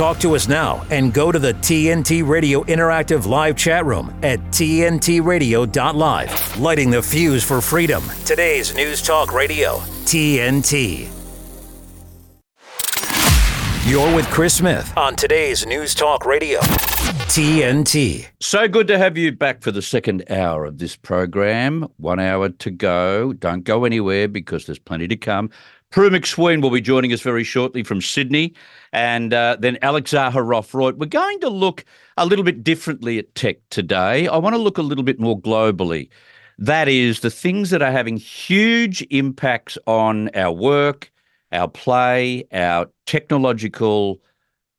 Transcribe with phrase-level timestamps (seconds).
[0.00, 4.40] Talk to us now and go to the TNT Radio Interactive Live chat room at
[4.44, 6.58] TNTRadio.live.
[6.58, 8.02] Lighting the fuse for freedom.
[8.24, 9.76] Today's News Talk Radio,
[10.06, 11.10] TNT.
[13.86, 18.26] You're with Chris Smith on today's News Talk Radio, TNT.
[18.40, 21.86] So good to have you back for the second hour of this program.
[21.98, 23.34] One hour to go.
[23.34, 25.50] Don't go anywhere because there's plenty to come.
[25.90, 28.54] Prue MacSween will be joining us very shortly from Sydney,
[28.92, 30.98] and uh, then Alex Zaharov-Reutt.
[30.98, 31.84] We're going to look
[32.16, 34.28] a little bit differently at tech today.
[34.28, 36.08] I want to look a little bit more globally.
[36.58, 41.10] That is, the things that are having huge impacts on our work,
[41.50, 44.22] our play, our technological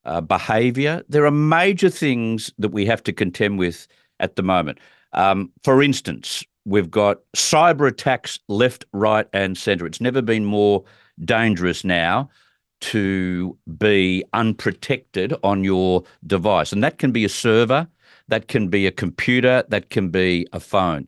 [0.05, 1.03] uh, behavior.
[1.09, 3.85] There are major things that we have to contend with
[4.21, 4.79] at the moment.
[5.11, 9.85] Um, for instance, we've got cyber attacks left, right, and centre.
[9.85, 10.85] It's never been more
[11.23, 12.29] dangerous now
[12.81, 16.71] to be unprotected on your device.
[16.71, 17.87] And that can be a server,
[18.27, 21.07] that can be a computer, that can be a phone.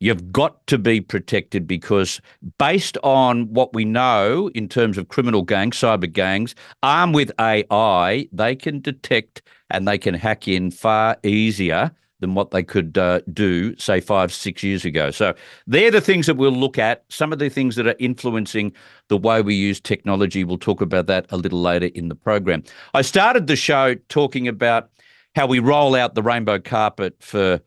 [0.00, 2.20] You've got to be protected because,
[2.58, 8.28] based on what we know in terms of criminal gangs, cyber gangs, armed with AI,
[8.32, 11.92] they can detect and they can hack in far easier
[12.24, 15.10] than what they could uh, do, say, five, six years ago.
[15.10, 15.34] So
[15.66, 17.04] they're the things that we'll look at.
[17.10, 18.72] Some of the things that are influencing
[19.08, 20.42] the way we use technology.
[20.42, 22.64] We'll talk about that a little later in the program.
[22.94, 24.88] I started the show talking about
[25.34, 27.60] how we roll out the rainbow carpet for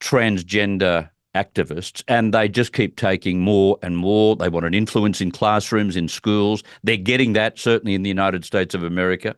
[0.00, 4.36] transgender activists, and they just keep taking more and more.
[4.36, 6.62] They want an influence in classrooms, in schools.
[6.84, 9.36] They're getting that, certainly in the United States of America.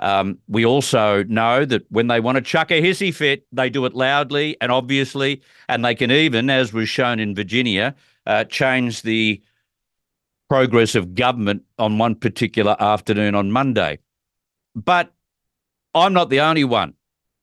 [0.00, 3.84] Um, we also know that when they want to chuck a hissy fit, they do
[3.84, 7.94] it loudly and obviously, and they can even, as was shown in Virginia,
[8.26, 9.42] uh, change the
[10.48, 13.98] progress of government on one particular afternoon on Monday.
[14.74, 15.12] But
[15.94, 16.94] I'm not the only one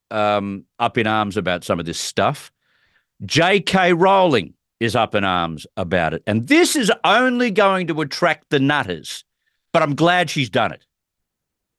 [0.10, 2.52] um, up in arms about some of this stuff.
[3.24, 3.94] J.K.
[3.94, 6.24] Rowling is up in arms about it.
[6.26, 9.24] And this is only going to attract the nutters,
[9.74, 10.87] but I'm glad she's done it.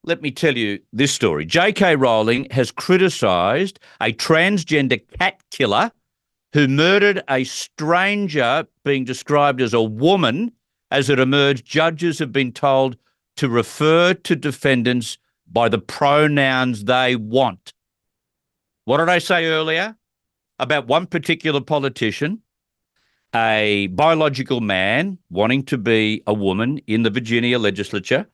[0.05, 1.45] Let me tell you this story.
[1.45, 1.97] J.K.
[1.97, 5.91] Rowling has criticised a transgender cat killer
[6.53, 10.53] who murdered a stranger being described as a woman.
[10.91, 12.97] As it emerged, judges have been told
[13.37, 15.19] to refer to defendants
[15.51, 17.73] by the pronouns they want.
[18.85, 19.97] What did I say earlier
[20.59, 22.43] about one particular politician,
[23.35, 28.27] a biological man wanting to be a woman in the Virginia legislature?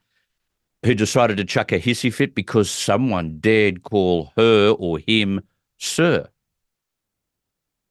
[0.84, 5.40] Who decided to chuck a hissy fit because someone dared call her or him
[5.78, 6.28] sir.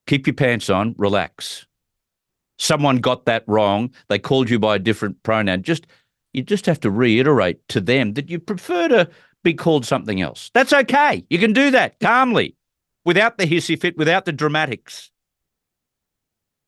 [0.08, 1.66] Keep your pants on, relax.
[2.60, 3.92] Someone got that wrong.
[4.10, 5.64] They called you by a different pronoun.
[5.64, 5.88] Just
[6.34, 9.10] you just have to reiterate to them that you prefer to
[9.44, 10.50] be called something else.
[10.54, 11.26] That's okay.
[11.30, 12.56] You can do that calmly,
[13.06, 15.12] without the hissy fit, without the dramatics.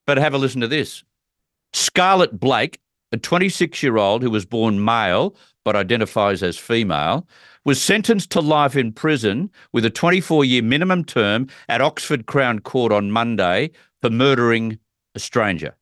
[0.06, 1.04] But have a listen to this.
[1.74, 2.80] Scarlett Blake,
[3.12, 7.28] a 26 year old who was born male but identifies as female,
[7.66, 12.60] was sentenced to life in prison with a 24 year minimum term at Oxford Crown
[12.60, 13.72] Court on Monday
[14.02, 14.80] for murdering
[15.16, 15.76] a stranger.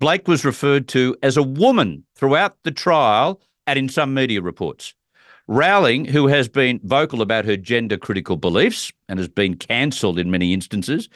[0.00, 4.94] Blake was referred to as a woman throughout the trial and in some media reports.
[5.46, 10.30] Rowling, who has been vocal about her gender critical beliefs and has been cancelled in
[10.30, 11.10] many instances,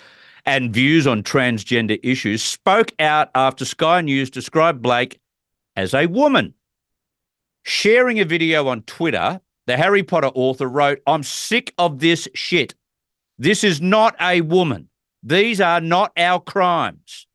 [0.45, 5.19] and views on transgender issues, spoke out after Sky News described Blake
[5.77, 6.53] as a woman.
[7.69, 12.75] Sharing a video on Twitter, the Harry Potter author wrote, I'm sick of this shit.
[13.39, 14.89] This is not a woman.
[15.23, 17.27] These are not our crimes.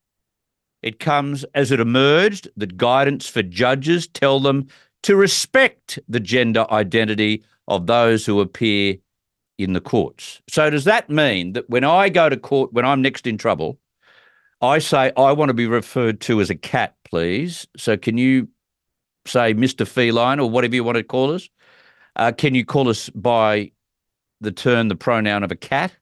[0.81, 4.69] It comes as it emerged that guidance for judges tell them
[5.03, 8.95] to respect the gender identity of those who appear
[9.59, 10.41] in the courts.
[10.49, 13.77] So, does that mean that when I go to court, when I'm next in trouble,
[14.61, 17.67] I say, I want to be referred to as a cat, please?
[17.77, 18.47] So, can you
[19.25, 19.87] say Mr.
[19.87, 21.49] Feline or whatever you want to call us?
[22.15, 23.71] Uh, can you call us by
[24.41, 25.95] the term, the pronoun of a cat?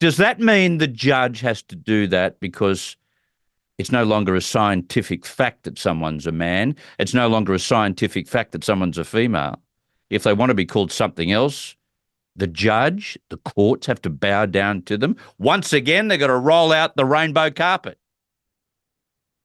[0.00, 2.96] Does that mean the judge has to do that because
[3.78, 6.76] it's no longer a scientific fact that someone's a man?
[6.98, 9.60] It's no longer a scientific fact that someone's a female.
[10.10, 11.76] If they want to be called something else,
[12.36, 15.16] the judge, the courts have to bow down to them.
[15.38, 17.98] Once again, they've got to roll out the rainbow carpet.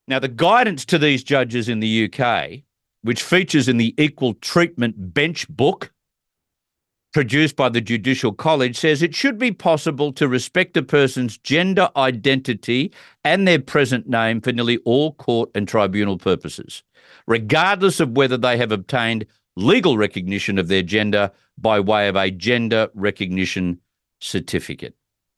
[0.07, 2.63] Now, the guidance to these judges in the UK
[3.03, 5.91] which features in the Equal Treatment Bench book
[7.13, 11.89] produced by the Judicial College, says it should be possible to respect a person's gender
[11.95, 12.91] identity
[13.23, 16.83] and their present name for nearly all court and tribunal purposes,
[17.27, 22.31] regardless of whether they have obtained legal recognition of their gender by way of a
[22.31, 23.79] gender recognition
[24.19, 24.95] certificate.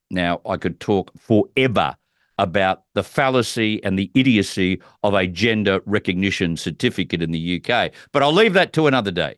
[0.10, 1.98] Now, I could talk forever
[2.38, 8.24] about the fallacy and the idiocy of a gender recognition certificate in the UK, but
[8.24, 9.36] I'll leave that to another day.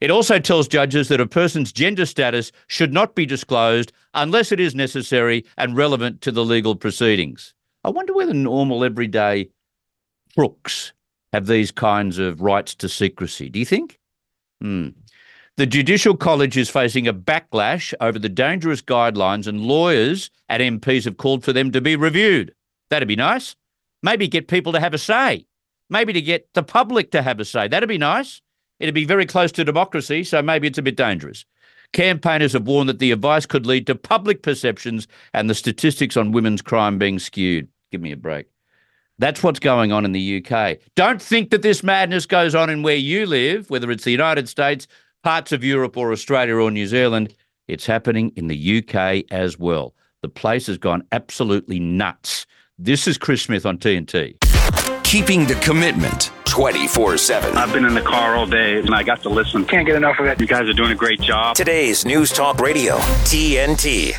[0.00, 4.60] It also tells judges that a person's gender status should not be disclosed unless it
[4.60, 7.52] is necessary and relevant to the legal proceedings.
[7.84, 9.50] I wonder whether normal, everyday
[10.36, 10.92] crooks
[11.32, 13.48] have these kinds of rights to secrecy.
[13.48, 13.98] Do you think?
[14.60, 14.88] Hmm.
[15.58, 21.04] The Judicial College is facing a backlash over the dangerous guidelines, and lawyers at MPs
[21.04, 22.54] have called for them to be reviewed.
[22.90, 23.56] That'd be nice.
[24.00, 25.46] Maybe get people to have a say.
[25.90, 27.66] Maybe to get the public to have a say.
[27.66, 28.40] That'd be nice.
[28.78, 31.44] It'd be very close to democracy, so maybe it's a bit dangerous.
[31.92, 36.30] Campaigners have warned that the advice could lead to public perceptions and the statistics on
[36.30, 37.66] women's crime being skewed.
[37.90, 38.46] Give me a break.
[39.18, 40.78] That's what's going on in the UK.
[40.94, 44.48] Don't think that this madness goes on in where you live, whether it's the United
[44.48, 44.86] States,
[45.22, 47.34] parts of Europe, or Australia or New Zealand.
[47.66, 49.94] It's happening in the UK as well.
[50.22, 52.46] The place has gone absolutely nuts.
[52.78, 54.36] This is Chris Smith on TNT.
[55.04, 57.56] Keeping the commitment 24 7.
[57.56, 59.64] I've been in the car all day and I got to listen.
[59.64, 60.40] Can't get enough of it.
[60.40, 61.56] You guys are doing a great job.
[61.56, 64.14] Today's News Talk Radio, TNT.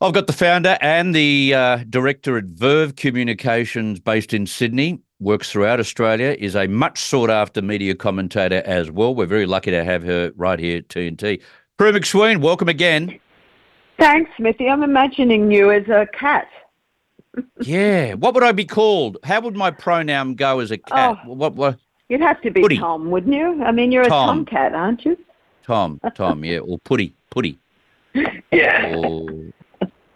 [0.00, 5.50] I've got the founder and the uh, director at Verve Communications based in Sydney, works
[5.50, 9.14] throughout Australia, is a much sought after media commentator as well.
[9.14, 11.40] We're very lucky to have her right here at TNT.
[11.78, 13.18] Prue MacSween, welcome again.
[13.98, 14.68] Thanks, Smithy.
[14.68, 16.48] I'm imagining you as a cat.
[17.60, 18.14] yeah.
[18.14, 19.16] What would I be called?
[19.24, 21.18] How would my pronoun go as a cat?
[21.24, 21.32] Oh.
[21.34, 21.78] What, what?
[22.08, 22.78] You'd have to be Putty.
[22.78, 23.62] Tom, wouldn't you?
[23.62, 24.28] I mean, you're Tom.
[24.28, 25.16] a tomcat, aren't you?
[25.62, 27.58] Tom, Tom, yeah, or Putty, Putty,
[28.50, 28.96] Yeah.
[28.96, 29.28] or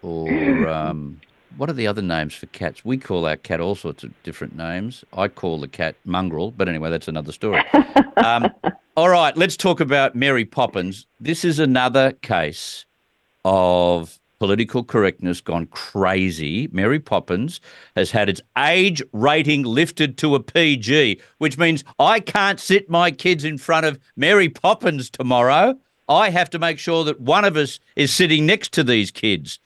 [0.03, 1.21] or um,
[1.57, 2.85] what are the other names for cats?
[2.85, 5.05] We call our cat all sorts of different names.
[5.13, 7.63] I call the cat Mongrel, but anyway, that's another story.
[8.19, 8.51] Um,
[8.97, 11.07] all right, let's talk about Mary Poppins.
[11.21, 12.87] This is another case
[13.45, 16.69] of political correctness gone crazy.
[16.73, 17.61] Mary Poppins
[17.95, 23.11] has had its age rating lifted to a PG, which means I can't sit my
[23.11, 25.79] kids in front of Mary Poppins tomorrow.
[26.09, 29.59] I have to make sure that one of us is sitting next to these kids.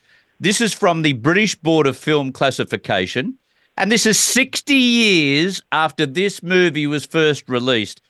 [0.42, 3.36] This is from the British Board of Film Classification,
[3.76, 8.00] and this is 60 years after this movie was first released.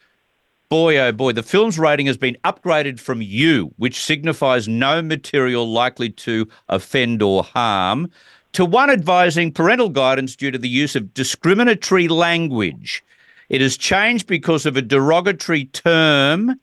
[0.69, 5.69] Boy, oh boy, the film's rating has been upgraded from U, which signifies no material
[5.69, 8.09] likely to offend or harm,
[8.53, 13.03] to one advising parental guidance due to the use of discriminatory language.
[13.49, 16.61] It has changed because of a derogatory term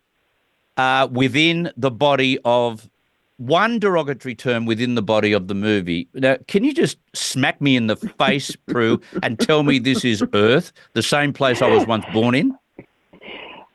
[0.78, 2.90] uh, within the body of
[3.38, 6.08] one derogatory term within the body of the movie.
[6.14, 10.24] Now, can you just smack me in the face, Prue, and tell me this is
[10.34, 12.58] Earth, the same place I was once born in?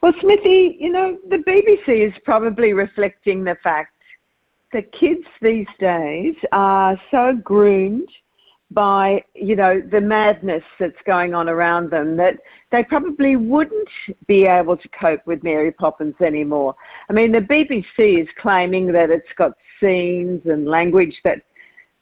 [0.01, 3.95] Well, Smithy, you know, the BBC is probably reflecting the fact
[4.73, 8.09] that kids these days are so groomed
[8.73, 12.39] by, you know, the madness that's going on around them that
[12.71, 13.89] they probably wouldn't
[14.27, 16.75] be able to cope with Mary Poppins anymore.
[17.09, 21.43] I mean, the BBC is claiming that it's got scenes and language that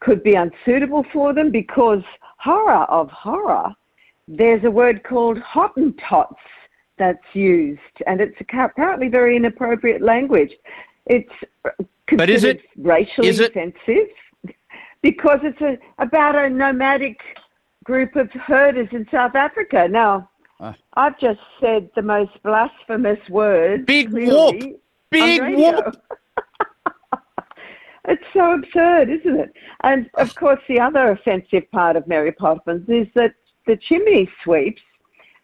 [0.00, 2.02] could be unsuitable for them because
[2.38, 3.74] horror of horror,
[4.28, 6.36] there's a word called Hottentots
[6.98, 10.52] that's used, and it's apparently very inappropriate language.
[11.06, 11.32] It's
[12.16, 14.10] But is it- racially is it- offensive
[15.02, 17.18] because it's a, about a nomadic
[17.84, 19.88] group of herders in South Africa.
[19.88, 20.28] Now,
[20.62, 20.74] Ah.
[20.92, 23.86] I've just said the most blasphemous word.
[23.86, 24.30] Big clearly
[24.66, 24.80] whoop.
[25.10, 25.72] Big radio.
[25.72, 25.96] whoop.
[28.08, 29.52] it's so absurd, isn't it?
[29.84, 33.32] And of course, the other offensive part of Mary Poppins is that
[33.66, 34.82] the chimney sweeps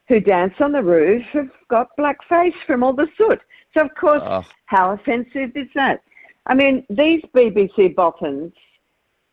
[0.08, 3.40] who dance on the roof have got black face from all the soot.
[3.72, 4.44] So, of course, Oh.
[4.66, 6.02] how offensive is that?
[6.46, 8.52] I mean, these BBC boffins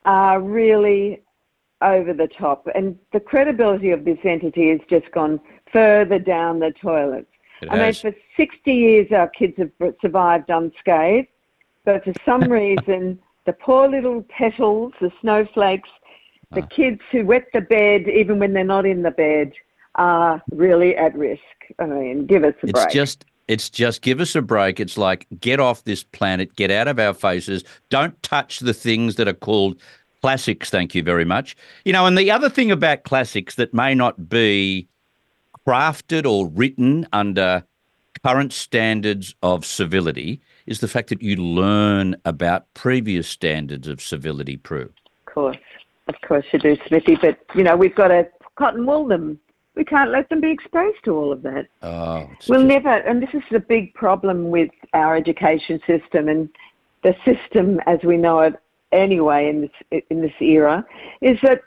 [0.05, 1.21] are really
[1.81, 5.39] over the top, and the credibility of this entity has just gone
[5.71, 7.27] further down the toilet.
[7.61, 11.27] It I mean, for 60 years, our kids have survived unscathed,
[11.85, 15.89] but for some reason, the poor little petals, the snowflakes,
[16.51, 16.67] the Ah.
[16.67, 19.51] kids who wet the bed even when they're not in the bed
[19.95, 21.41] are really at risk.
[21.79, 22.89] I mean, give us a It's break.
[22.91, 24.79] just it's just give us a break.
[24.79, 27.63] It's like get off this planet, get out of our faces.
[27.89, 29.79] Don't touch the things that are called
[30.21, 30.69] classics.
[30.69, 31.55] Thank you very much.
[31.85, 34.87] You know, and the other thing about classics that may not be
[35.67, 37.63] crafted or written under
[38.23, 44.55] current standards of civility is the fact that you learn about previous standards of civility,
[44.55, 44.89] Prue.
[45.27, 45.57] Of course,
[46.07, 47.17] of course you do, Smithy.
[47.17, 49.39] But you know, we've got to cotton wool them
[49.75, 51.67] we can't let them be exposed to all of that.
[51.81, 56.49] Oh, we'll just, never, and this is the big problem with our education system and
[57.03, 58.55] the system as we know it
[58.91, 60.85] anyway in this in this era,
[61.21, 61.61] is that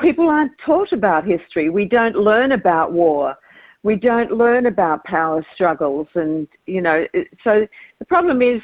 [0.00, 1.70] people aren't taught about history.
[1.70, 3.36] We don't learn about war.
[3.82, 7.06] We don't learn about power struggles, and you know,
[7.42, 7.66] so
[7.98, 8.62] the problem is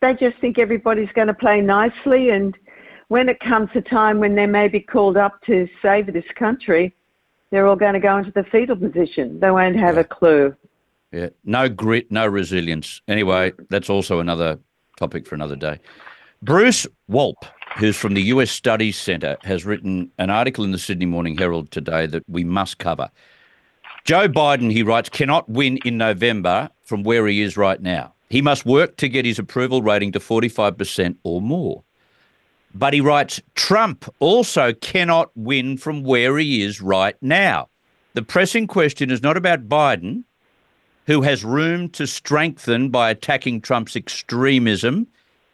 [0.00, 2.56] they just think everybody's going to play nicely, and
[3.08, 6.92] when it comes a time when they may be called up to save this country,
[7.50, 9.40] they're all going to go into the fetal position.
[9.40, 10.54] They won't have a clue.
[11.12, 13.00] Yeah, no grit, no resilience.
[13.08, 14.58] Anyway, that's also another
[14.98, 15.78] topic for another day.
[16.42, 21.06] Bruce Wolpe, who's from the US Studies Centre, has written an article in the Sydney
[21.06, 23.10] Morning Herald today that we must cover.
[24.04, 28.12] Joe Biden, he writes, cannot win in November from where he is right now.
[28.28, 31.82] He must work to get his approval rating to 45% or more.
[32.78, 37.70] But he writes, Trump also cannot win from where he is right now.
[38.12, 40.24] The pressing question is not about Biden,
[41.06, 45.06] who has room to strengthen by attacking Trump's extremism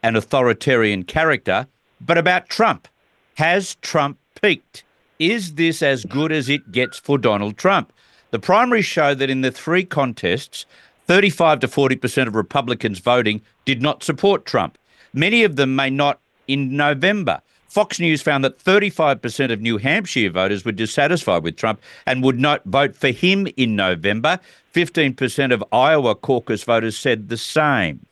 [0.02, 1.69] and authoritarian character,
[2.00, 2.88] but about Trump.
[3.35, 4.83] Has Trump peaked?
[5.21, 7.93] Is this as good as it gets for Donald Trump?
[8.33, 10.67] The primaries show that in the three contests,
[11.07, 14.76] 35 to 40% of Republicans voting did not support Trump.
[15.14, 17.40] Many of them may not in November.
[17.68, 22.38] Fox News found that 35% of New Hampshire voters were dissatisfied with Trump and would
[22.38, 24.38] not vote for him in November.
[24.75, 28.04] 15% of Iowa caucus voters said the same.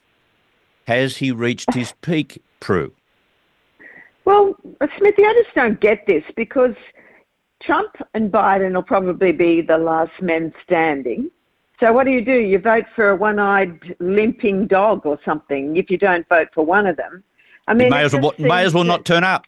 [0.87, 2.93] Has he reached his peak, Prue?
[4.25, 4.55] Well,
[4.97, 6.75] Smithy, I just don't get this because
[7.63, 11.31] Trump and Biden will probably be the last men standing.
[11.81, 12.33] So what do you do?
[12.33, 16.87] You vote for a one-eyed limping dog or something if you don't vote for one
[16.87, 17.23] of them.
[17.69, 19.45] I mean, may as well, may as well not turn up.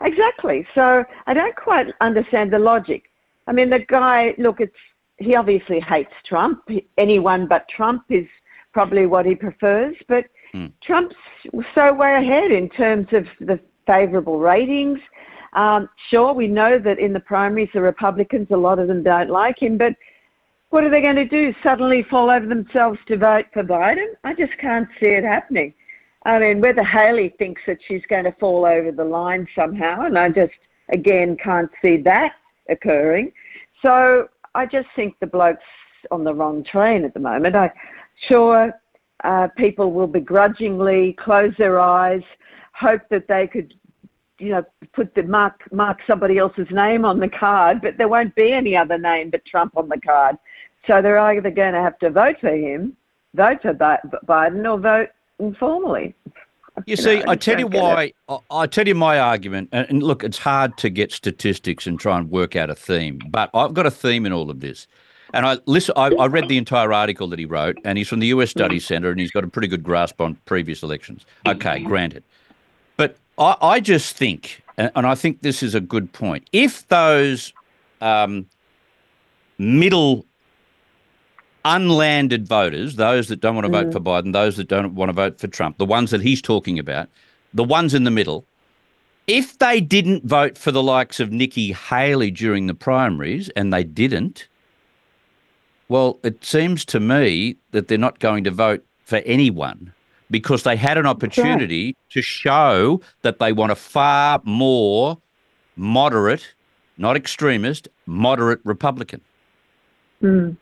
[0.00, 0.66] Exactly.
[0.74, 3.10] So I don't quite understand the logic.
[3.46, 4.76] I mean, the guy, look, it's
[5.18, 6.68] he obviously hates Trump.
[6.98, 8.26] Anyone but Trump is
[8.72, 9.96] probably what he prefers.
[10.08, 10.72] But mm.
[10.82, 11.16] Trump's
[11.74, 14.98] so way ahead in terms of the favourable ratings.
[15.52, 19.30] Um, sure, we know that in the primaries, the Republicans, a lot of them don't
[19.30, 19.94] like him, but
[20.70, 21.54] what are they going to do?
[21.62, 24.14] Suddenly fall over themselves to vote for Biden?
[24.24, 25.72] I just can't see it happening.
[26.24, 30.18] I mean, whether Haley thinks that she's going to fall over the line somehow, and
[30.18, 30.54] I just,
[30.88, 32.32] again, can't see that
[32.68, 33.32] occurring.
[33.82, 35.62] So I just think the bloke's
[36.10, 37.56] on the wrong train at the moment.
[37.56, 37.70] I
[38.28, 38.72] sure
[39.22, 42.22] uh, people will begrudgingly close their eyes,
[42.72, 43.74] hope that they could
[44.38, 48.34] you know, put the mark mark somebody else's name on the card, but there won't
[48.34, 50.36] be any other name but Trump on the card.
[50.86, 52.96] So they're either going to have to vote for him,
[53.34, 56.14] vote for Biden, or vote informally.
[56.76, 58.12] You, you see, know, I tell you why.
[58.28, 61.98] I, I tell you my argument, and, and look, it's hard to get statistics and
[62.00, 64.86] try and work out a theme, but I've got a theme in all of this.
[65.32, 65.94] And I listen.
[65.96, 68.50] I, I, read the entire article that he wrote, and he's from the U.S.
[68.50, 71.26] Studies Center, and he's got a pretty good grasp on previous elections.
[71.46, 72.22] Okay, granted,
[72.96, 76.48] but I, I just think, and, and, I think this is a good point.
[76.52, 77.52] If those
[78.00, 78.46] um,
[79.58, 80.24] middle
[81.64, 83.92] unlanded voters, those that don't want to vote mm.
[83.92, 86.78] for Biden, those that don't want to vote for Trump, the ones that he's talking
[86.78, 87.08] about,
[87.52, 88.44] the ones in the middle,
[89.26, 93.84] if they didn't vote for the likes of Nikki Haley during the primaries, and they
[93.84, 94.48] didn't,
[95.88, 99.92] well, it seems to me that they're not going to vote for anyone
[100.30, 101.96] because they had an opportunity right.
[102.10, 105.18] to show that they want a far more
[105.76, 106.54] moderate,
[106.98, 109.20] not extremist, moderate Republican.
[110.22, 110.56] Mm.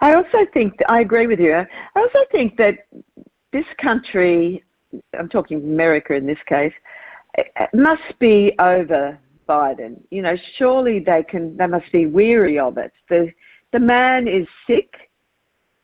[0.00, 1.54] I also think, I agree with you.
[1.54, 1.66] I
[2.00, 2.86] also think that
[3.52, 4.62] this country,
[5.18, 6.72] I'm talking America in this case,
[7.72, 10.00] must be over Biden.
[10.10, 12.92] You know, surely they can, they must be weary of it.
[13.08, 13.32] The,
[13.72, 14.94] the man is sick.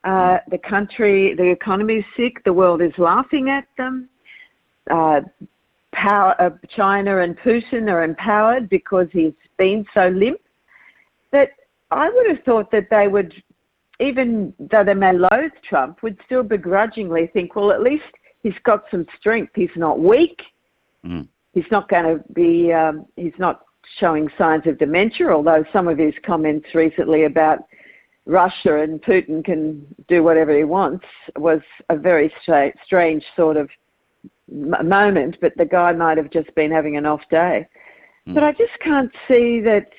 [0.03, 2.43] Uh, the country, the economy is sick.
[2.43, 4.09] The world is laughing at them.
[4.91, 5.21] Uh,
[5.93, 10.39] power, uh, China and Putin are empowered because he's been so limp.
[11.31, 11.51] That
[11.89, 13.33] I would have thought that they would
[13.99, 18.03] even though they may loathe Trump, would still begrudgingly think, well, at least
[18.41, 19.51] he's got some strength.
[19.55, 20.41] He's not weak.
[21.05, 21.27] Mm.
[21.53, 23.61] He's not going to be, um, he's not
[23.99, 27.59] showing signs of dementia, although some of his comments recently about
[28.25, 31.05] Russia and Putin can do whatever he wants
[31.37, 31.59] was
[31.89, 33.69] a very stra- strange sort of
[34.49, 37.67] m- moment, but the guy might have just been having an off day.
[38.27, 38.33] Mm.
[38.33, 39.89] But I just can't see that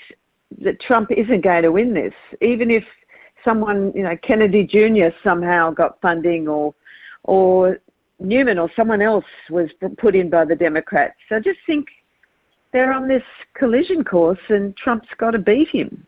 [0.60, 2.84] that Trump isn't going to win this, even if
[3.44, 5.14] someone, you know, Kennedy Jr.
[5.22, 6.74] somehow got funding or,
[7.24, 7.78] or
[8.18, 11.14] Newman or someone else was put in by the Democrats.
[11.28, 11.88] So I just think
[12.72, 13.22] they're on this
[13.54, 16.06] collision course and Trump's got to beat him.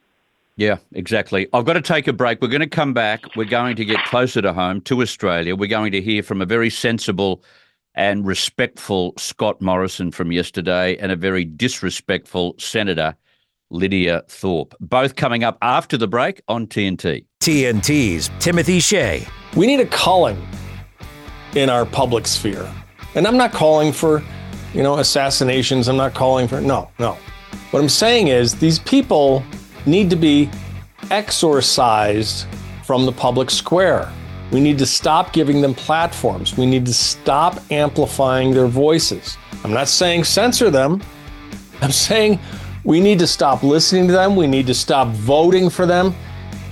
[0.57, 1.49] Yeah, exactly.
[1.53, 2.41] I've got to take a break.
[2.41, 3.37] We're going to come back.
[3.37, 5.55] We're going to get closer to home to Australia.
[5.55, 7.43] We're going to hear from a very sensible
[7.95, 13.17] and respectful Scott Morrison from yesterday and a very disrespectful Senator
[13.71, 14.75] Lydia Thorpe.
[14.81, 17.25] Both coming up after the break on TNT.
[17.41, 19.27] TNT's Timothy Shea.
[19.57, 20.47] We need a culling
[21.55, 22.71] in our public sphere.
[23.15, 24.23] And I'm not calling for,
[24.75, 25.89] you know, assassinations.
[25.89, 27.17] I'm not calling for, no, no.
[27.71, 29.43] What I'm saying is these people
[29.87, 30.51] need to be
[31.11, 32.47] exorcised
[32.85, 34.13] from the public square.
[34.53, 36.57] We need to stop giving them platforms.
[36.57, 39.37] We need to stop amplifying their voices.
[39.65, 41.03] I'm not saying censor them.
[41.83, 42.39] I'm saying
[42.87, 44.37] we need to stop listening to them.
[44.37, 46.15] We need to stop voting for them.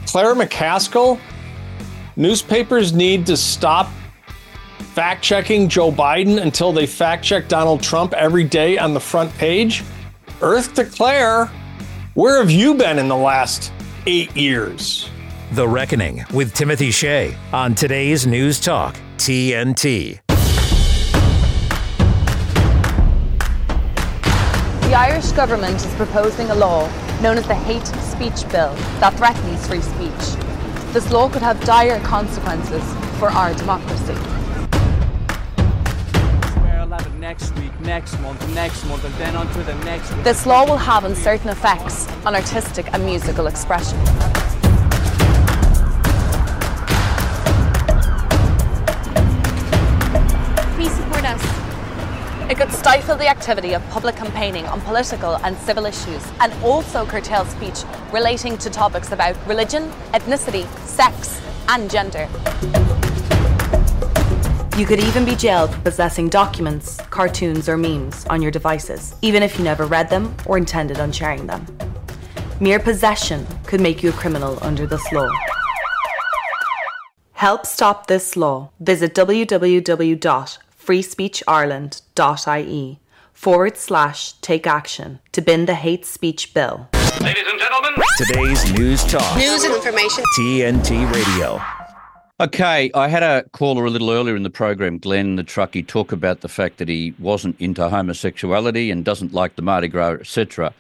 [0.07, 1.19] Claire McCaskill,
[2.17, 3.91] newspapers need to stop
[4.79, 9.35] fact checking Joe Biden until they fact check Donald Trump every day on the front
[9.35, 9.83] page.
[10.41, 11.47] Earth to Claire,
[12.15, 13.73] where have you been in the last
[14.07, 15.11] eight years?
[15.53, 20.24] The Reckoning with Timothy Shea on today's News Talk, TNT.
[24.85, 26.89] The Irish government is proposing a law
[27.21, 30.93] known as the Hate Speech Bill that threatens free speech.
[30.93, 32.85] This law could have dire consequences
[33.19, 34.15] for our democracy.
[37.19, 40.23] Next week, next month, next month, and then on to the next week.
[40.23, 43.99] This law will have uncertain effects on artistic and musical expression.
[52.51, 57.07] It could stifle the activity of public campaigning on political and civil issues and also
[57.07, 62.29] curtail speech relating to topics about religion, ethnicity, sex, and gender.
[64.77, 69.43] You could even be jailed for possessing documents, cartoons, or memes on your devices, even
[69.43, 71.65] if you never read them or intended on sharing them.
[72.61, 75.31] Mere possession could make you a criminal under this law.
[77.33, 78.71] Help stop this law.
[78.81, 79.15] Visit
[80.85, 83.01] www.freespeechireland.ie
[83.33, 86.89] forward slash take action to bin the hate speech bill.
[87.21, 89.37] Ladies and gentlemen, today's News Talk.
[89.37, 90.25] News and information.
[90.39, 91.61] TNT Radio.
[92.41, 96.11] Okay, I had a caller a little earlier in the program, Glenn the truckie, talk
[96.11, 100.75] about the fact that he wasn't into homosexuality and doesn't like the Mardi Gras, etc.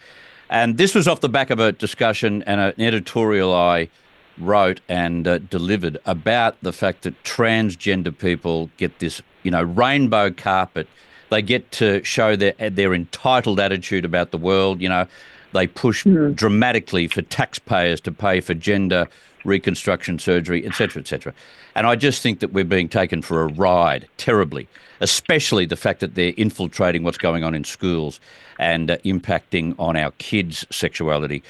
[0.50, 3.88] And this was off the back of a discussion and an editorial I
[4.36, 10.30] wrote and uh, delivered about the fact that transgender people get this, you know, rainbow
[10.30, 10.88] carpet.
[11.30, 14.80] They get to show their their entitled attitude about the world.
[14.80, 15.06] You know,
[15.52, 16.34] they push mm.
[16.34, 19.08] dramatically for taxpayers to pay for gender
[19.44, 21.34] reconstruction surgery, etc., etc.
[21.74, 24.68] And I just think that we're being taken for a ride terribly,
[25.00, 28.20] especially the fact that they're infiltrating what's going on in schools
[28.58, 31.42] and uh, impacting on our kids' sexuality.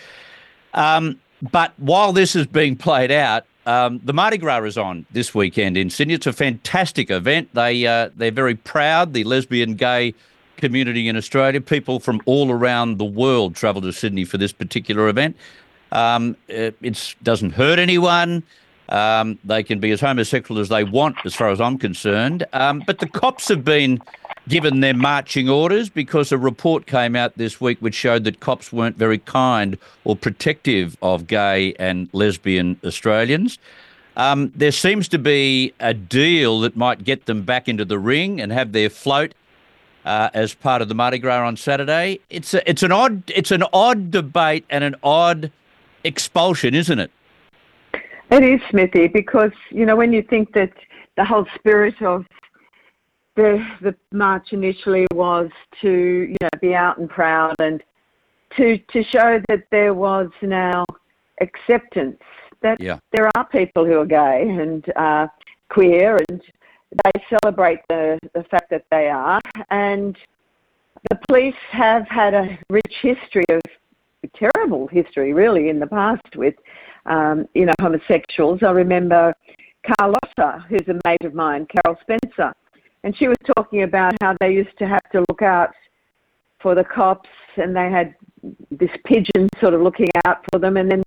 [0.72, 1.20] Um,
[1.52, 5.77] but while this is being played out, um, the Mardi Gras is on this weekend
[5.77, 6.14] in Sydney.
[6.14, 7.48] It's a fantastic event.
[7.55, 9.12] They uh, they're very proud.
[9.12, 10.14] The lesbian, gay
[10.57, 15.09] community in Australia, people from all around the world travel to Sydney for this particular
[15.09, 15.37] event.
[15.92, 18.42] Um, it doesn't hurt anyone.
[18.88, 22.46] Um, they can be as homosexual as they want, as far as I'm concerned.
[22.53, 24.00] Um, but the cops have been
[24.48, 28.72] given their marching orders because a report came out this week which showed that cops
[28.72, 33.59] weren't very kind or protective of gay and lesbian Australians.
[34.16, 38.40] Um, there seems to be a deal that might get them back into the ring
[38.40, 39.35] and have their float
[40.04, 42.20] uh, as part of the Mardi Gras on Saturday.
[42.30, 45.50] It's a, it's an odd it's an odd debate and an odd
[46.04, 47.11] expulsion, isn't it?
[48.30, 50.72] It is, Smithy, because, you know, when you think that
[51.16, 52.26] the whole spirit of
[53.36, 57.82] the, the march initially was to, you know, be out and proud and
[58.56, 60.84] to, to show that there was now
[61.40, 62.20] acceptance
[62.62, 62.98] that yeah.
[63.12, 65.26] there are people who are gay and uh,
[65.68, 66.40] queer and
[67.04, 69.40] they celebrate the, the fact that they are.
[69.70, 70.16] And
[71.10, 73.60] the police have had a rich history of
[74.34, 76.54] terrible history, really, in the past with,
[77.06, 78.62] um, you know, homosexuals.
[78.62, 79.34] I remember
[79.98, 82.52] Carlotta, who's a mate of mine, Carol Spencer,
[83.04, 85.70] and she was talking about how they used to have to look out
[86.60, 88.14] for the cops, and they had
[88.72, 91.02] this pigeon sort of looking out for them, and then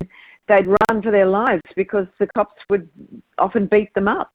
[0.48, 2.88] they'd run for their lives because the cops would
[3.36, 4.32] often beat them up.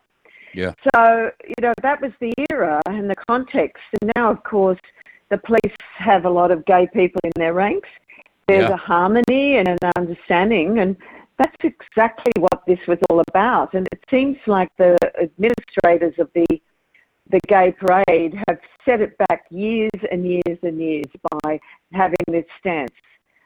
[0.54, 0.74] Yeah.
[0.94, 3.82] So, you know, that was the era and the context.
[4.00, 4.78] And now, of course,
[5.32, 7.90] the police have a lot of gay people in their ranks
[8.48, 8.74] there's yeah.
[8.74, 10.98] a harmony and an understanding, and
[11.38, 13.74] that's exactly what this was all about.
[13.74, 16.46] And it seems like the administrators of the
[17.30, 21.06] the gay parade have set it back years and years and years
[21.44, 21.60] by
[21.94, 22.92] having this stance.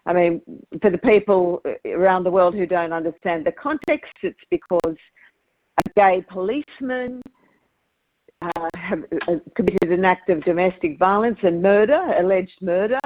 [0.05, 0.41] I mean,
[0.81, 4.97] for the people around the world who don't understand the context, it's because
[5.85, 7.21] a gay policeman
[8.41, 12.99] uh, have, uh, committed an act of domestic violence and murder, alleged murder,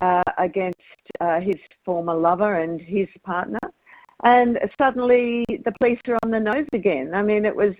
[0.00, 0.78] uh, against
[1.20, 3.60] uh, his former lover and his partner.
[4.24, 7.14] And suddenly the police are on the nose again.
[7.14, 7.74] I mean, it was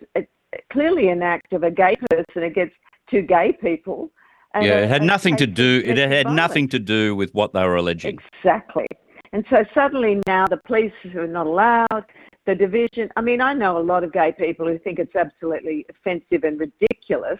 [0.73, 2.75] clearly an act of a gay person against
[3.11, 4.11] two gay people.
[4.55, 5.83] And yeah, it had nothing to do.
[5.85, 6.37] It had violence.
[6.37, 8.19] nothing to do with what they were alleging.
[8.39, 8.87] Exactly.
[9.33, 12.05] And so suddenly now the police are not allowed
[12.45, 13.09] the division.
[13.17, 16.59] I mean, I know a lot of gay people who think it's absolutely offensive and
[16.59, 17.39] ridiculous,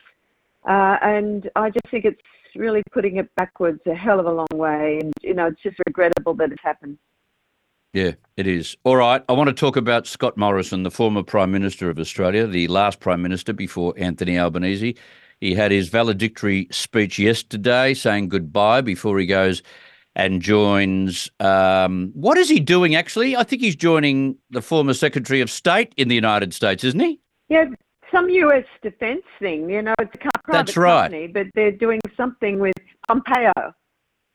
[0.69, 2.21] uh, and I just think it's
[2.55, 5.01] really putting it backwards a hell of a long way.
[5.03, 6.99] And you know, it's just regrettable that it's happened.
[7.93, 8.77] Yeah, it is.
[8.85, 9.23] All right.
[9.29, 13.01] I want to talk about Scott Morrison, the former Prime Minister of Australia, the last
[13.01, 14.97] Prime Minister before Anthony Albanese.
[15.41, 19.63] He had his valedictory speech yesterday saying goodbye before he goes
[20.15, 21.31] and joins.
[21.41, 23.37] Um, what is he doing actually?
[23.37, 27.21] I think he's joining the former Secretary of State in the United States, isn't he?
[27.51, 27.65] Yeah,
[28.11, 28.65] some U.S.
[28.83, 29.69] defense thing.
[29.69, 31.11] You know, it's a private That's right.
[31.11, 32.75] company, but they're doing something with
[33.07, 33.53] Pompeo.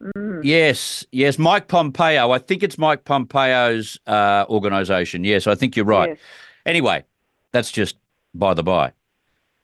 [0.02, 0.42] Mm.
[0.44, 2.32] Yes, yes, Mike Pompeo.
[2.32, 5.24] I think it's Mike Pompeo's uh, organisation.
[5.24, 6.10] Yes, I think you're right.
[6.10, 6.20] Yes.
[6.66, 7.04] Anyway,
[7.52, 7.98] that's just
[8.34, 8.94] by the by.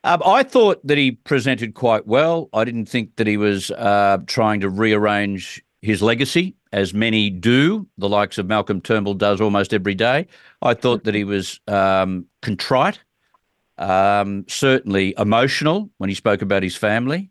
[0.06, 2.50] Um, I thought that he presented quite well.
[2.54, 7.88] I didn't think that he was uh, trying to rearrange his legacy, as many do,
[7.98, 10.28] the likes of Malcolm Turnbull does almost every day.
[10.62, 13.00] I thought that he was um, contrite,
[13.78, 17.30] um, certainly emotional when he spoke about his family.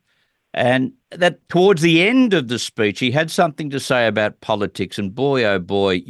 [0.54, 4.98] And that towards the end of the speech, he had something to say about politics.
[4.98, 6.02] And boy, oh boy,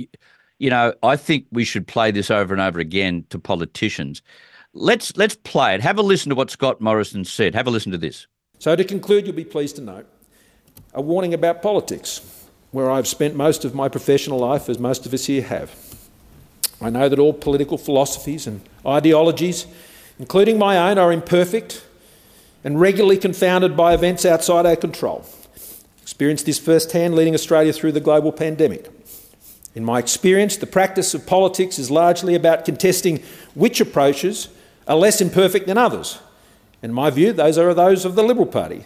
[0.58, 4.22] you know, I think we should play this over and over again to politicians.
[4.74, 5.80] Let's let's play it.
[5.80, 7.54] Have a listen to what Scott Morrison said.
[7.54, 8.26] Have a listen to this.
[8.58, 10.06] So to conclude, you'll be pleased to note
[10.94, 12.20] a warning about politics,
[12.70, 15.74] where I've spent most of my professional life, as most of us here have.
[16.80, 19.66] I know that all political philosophies and ideologies,
[20.18, 21.84] including my own, are imperfect
[22.64, 25.24] and regularly confounded by events outside our control.
[26.00, 28.90] Experienced this firsthand leading Australia through the global pandemic.
[29.74, 33.22] In my experience, the practice of politics is largely about contesting
[33.54, 34.48] which approaches
[34.86, 36.18] are less imperfect than others.
[36.82, 38.84] In my view, those are those of the Liberal Party,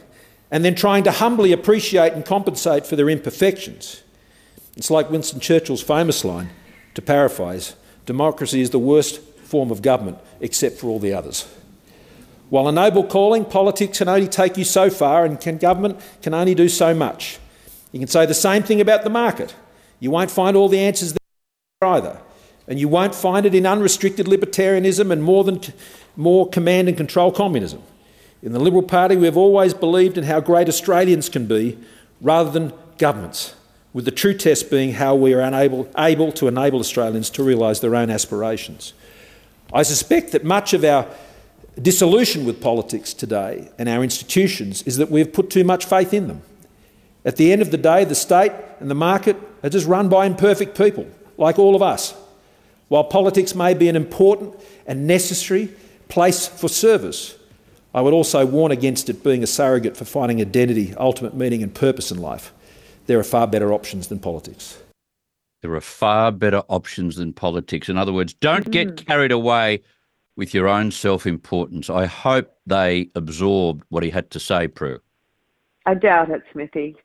[0.51, 4.03] and then trying to humbly appreciate and compensate for their imperfections.
[4.77, 6.51] It's like Winston Churchill's famous line,
[6.95, 11.47] to paraphrase democracy is the worst form of government except for all the others.
[12.49, 16.33] While a noble calling, politics can only take you so far and can, government can
[16.33, 17.39] only do so much.
[17.93, 19.55] You can say the same thing about the market.
[20.01, 22.21] You won't find all the answers there either.
[22.69, 25.61] And you won't find it in unrestricted libertarianism and more, than,
[26.17, 27.83] more command and control communism.
[28.43, 31.79] In the Liberal Party, we have always believed in how great Australians can be
[32.21, 33.55] rather than governments,
[33.93, 37.81] with the true test being how we are unable, able to enable Australians to realise
[37.81, 38.93] their own aspirations.
[39.73, 41.09] I suspect that much of our
[41.81, 46.15] dissolution with politics today and our institutions is that we have put too much faith
[46.15, 46.43] in them.
[47.25, 50.27] At the end of the day, the state and the market are just run by
[50.27, 52.15] imperfect people, like all of us.
[52.89, 54.55] While politics may be an important
[54.87, 55.71] and necessary
[56.09, 57.37] place for service,
[57.93, 61.75] I would also warn against it being a surrogate for finding identity, ultimate meaning, and
[61.75, 62.53] purpose in life.
[63.07, 64.79] There are far better options than politics.
[65.62, 67.89] There are far better options than politics.
[67.89, 69.07] In other words, don't get mm.
[69.07, 69.83] carried away
[70.37, 71.90] with your own self importance.
[71.90, 75.01] I hope they absorbed what he had to say, Prue.
[75.87, 76.96] I doubt it, Smithy.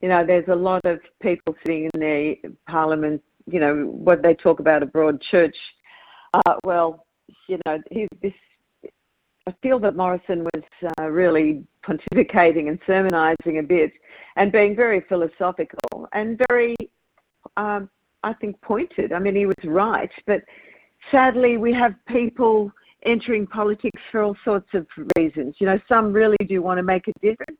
[0.00, 4.34] You know, there's a lot of people sitting in the parliament, you know, what they
[4.34, 5.56] talk about a broad church.
[6.34, 7.06] Uh, well,
[7.48, 7.78] you know,
[8.20, 8.32] this
[9.46, 10.62] I feel that Morrison was
[11.00, 13.92] uh, really pontificating and sermonising a bit
[14.36, 16.76] and being very philosophical and very,
[17.56, 17.90] um,
[18.22, 19.12] I think, pointed.
[19.12, 20.42] I mean, he was right, but
[21.10, 22.72] sadly, we have people
[23.04, 24.86] entering politics for all sorts of
[25.16, 25.56] reasons.
[25.58, 27.58] You know, some really do want to make a difference.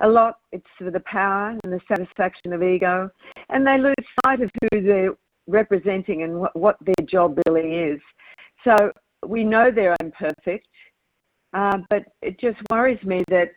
[0.00, 3.10] A lot, it's for the power and the satisfaction of ego,
[3.48, 3.94] and they lose
[4.24, 5.14] sight of who they're
[5.46, 8.00] representing and what, what their job really is.
[8.64, 8.92] So
[9.26, 10.66] we know they're imperfect
[11.54, 13.52] uh, but it just worries me that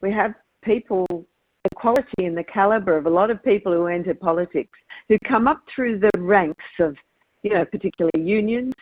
[0.00, 4.14] we have people, the quality and the caliber of a lot of people who enter
[4.14, 6.96] politics who come up through the ranks of,
[7.42, 8.74] you know, particularly unions,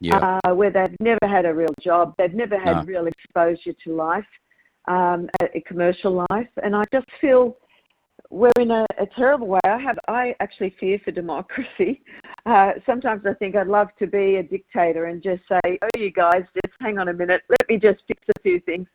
[0.00, 0.38] yeah.
[0.44, 2.82] uh, where they've never had a real job, they've never had no.
[2.84, 4.24] real exposure to life,
[4.88, 7.56] um, a, a commercial life, and I just feel
[8.30, 9.60] we're in a, a, terrible way.
[9.64, 12.02] I have, I actually fear for democracy.
[12.46, 16.10] Uh, sometimes I think I'd love to be a dictator and just say, "Oh, you
[16.10, 17.42] guys, just hang on a minute.
[17.50, 18.88] Let me just fix a few things,"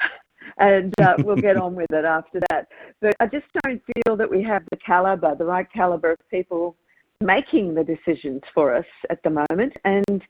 [0.58, 2.68] and uh, we'll get on with it after that.
[3.00, 6.76] But I just don't feel that we have the caliber, the right caliber of people
[7.20, 9.74] making the decisions for us at the moment.
[9.84, 10.22] And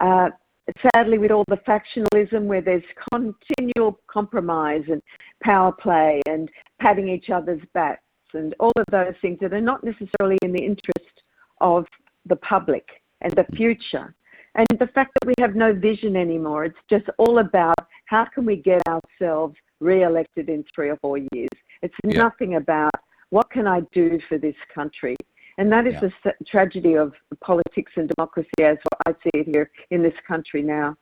[0.00, 0.28] uh,
[0.94, 5.02] sadly, with all the factionalism where there's continual compromise and
[5.42, 6.48] power play and
[6.80, 8.02] patting each other's backs
[8.34, 11.22] and all of those things that are not necessarily in the interest
[11.60, 11.86] of
[12.26, 12.86] the public
[13.20, 14.14] and the future.
[14.54, 18.44] And the fact that we have no vision anymore, it's just all about how can
[18.44, 21.48] we get ourselves re-elected in three or four years.
[21.82, 22.22] It's yeah.
[22.22, 22.90] nothing about
[23.30, 25.16] what can I do for this country.
[25.58, 26.10] And that is yeah.
[26.24, 30.96] the tragedy of politics and democracy as I see it here in this country now.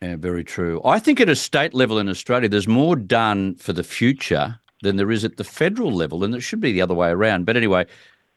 [0.00, 0.80] Yeah, very true.
[0.84, 4.96] I think at a state level in Australia, there's more done for the future than
[4.96, 7.44] there is at the federal level, and it should be the other way around.
[7.44, 7.86] But anyway,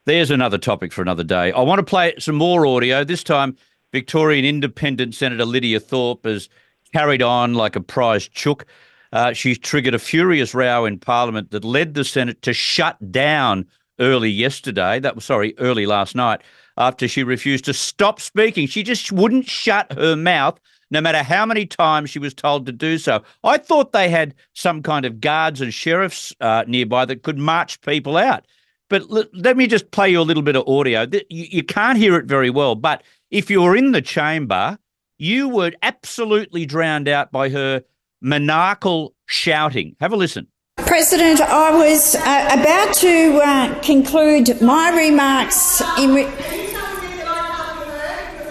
[0.04, 1.52] there's another topic for another day.
[1.54, 3.04] I want to play some more audio.
[3.04, 3.58] This time,
[3.92, 6.50] Victorian Independent Senator Lydia Thorpe has
[6.94, 8.66] carried on like a prize chook.
[9.12, 13.66] Uh, she triggered a furious row in Parliament that led the Senate to shut down
[14.00, 15.00] early yesterday.
[15.00, 16.42] That was sorry, early last night
[16.78, 18.68] after she refused to stop speaking.
[18.68, 20.60] She just wouldn't shut her mouth
[20.92, 23.24] no matter how many times she was told to do so.
[23.44, 27.82] I thought they had some kind of guards and sheriffs uh, nearby that could march
[27.82, 28.46] people out.
[28.90, 31.08] But l- let me just play you a little bit of audio.
[31.12, 34.78] You, you can't hear it very well, but if you were in the chamber,
[35.18, 37.84] you were absolutely drowned out by her
[38.22, 39.96] maniacal shouting.
[40.00, 40.48] Have a listen.
[40.78, 42.20] President, I was uh,
[42.52, 46.14] about to uh, conclude my remarks in.
[46.14, 46.30] Re-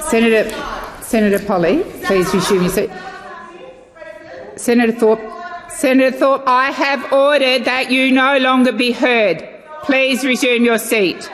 [0.08, 0.50] Senator,
[1.02, 2.90] Senator Polley, please resume your seat.
[4.56, 5.20] Senator Thorpe,
[5.70, 9.46] Senator Thorpe, I have ordered that you no longer be heard.
[9.82, 11.30] Please resume your seat.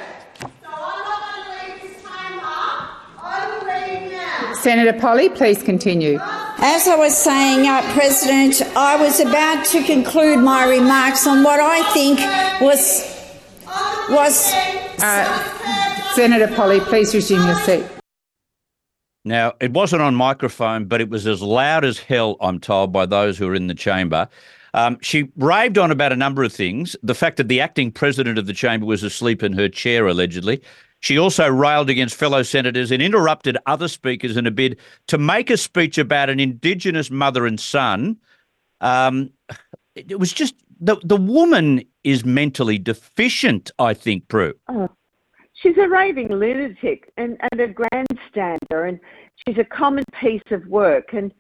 [4.55, 6.19] Senator Polley, please continue.
[6.63, 11.59] As I was saying, uh, President, I was about to conclude my remarks on what
[11.59, 12.19] I think
[12.61, 13.03] was
[14.11, 14.53] was.
[15.03, 15.61] Uh,
[16.15, 17.85] Senator Polley, please resume your seat.
[19.25, 23.07] Now, it wasn't on microphone, but it was as loud as hell, I'm told, by
[23.07, 24.29] those who were in the chamber.
[24.75, 26.95] Um, she raved on about a number of things.
[27.03, 30.61] The fact that the acting president of the chamber was asleep in her chair, allegedly.
[31.01, 35.51] She also railed against fellow senators and interrupted other speakers in a bid to make
[35.51, 38.19] a speech about an Indigenous mother and son.
[38.83, 39.31] Um,
[39.95, 43.71] it was just the the woman is mentally deficient.
[43.79, 44.55] I think, Prue.
[44.69, 44.91] Oh,
[45.55, 49.01] she's a raving lunatic and, and a grandstander, and
[49.47, 51.33] she's a common piece of work and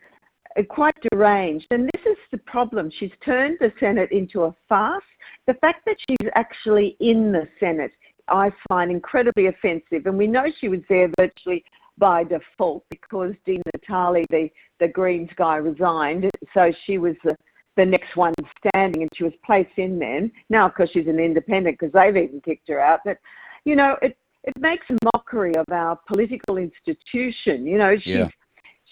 [0.68, 1.66] quite deranged.
[1.70, 2.90] And this is the problem.
[2.90, 5.04] She's turned the Senate into a farce.
[5.46, 7.92] The fact that she's actually in the Senate
[8.30, 10.06] I find incredibly offensive.
[10.06, 11.64] And we know she was there virtually
[11.98, 16.30] by default because Di Natale, the, the Greens guy, resigned.
[16.54, 17.36] So she was the,
[17.76, 20.32] the next one standing and she was placed in then.
[20.48, 23.00] Now, of course, she's an independent because they've even kicked her out.
[23.04, 23.18] But,
[23.64, 27.66] you know, it, it makes a mockery of our political institution.
[27.66, 28.28] You know, she's, yeah.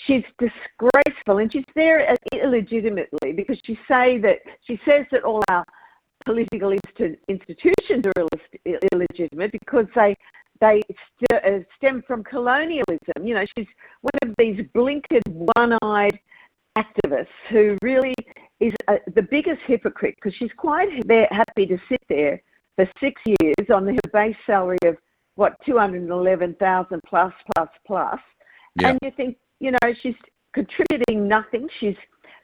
[0.07, 5.65] she's disgraceful and she's there illegitimately because she say that she says that all our
[6.29, 6.75] political
[7.29, 8.27] institutions are
[8.67, 10.15] Ill- illegitimate because they
[10.61, 13.25] they st- uh, stem from colonialism.
[13.25, 13.69] You know, she's
[14.03, 15.23] one of these blinkered,
[15.57, 16.19] one-eyed
[16.77, 18.15] activists who really
[18.61, 20.89] is uh, the biggest hypocrite because she's quite
[21.31, 22.43] happy to sit there
[22.77, 24.97] for six years on her base salary of
[25.37, 28.21] what 211,000 plus plus plus,
[28.81, 28.89] yeah.
[28.89, 30.17] and you think you know she's
[30.53, 31.69] contributing nothing.
[31.81, 31.97] She's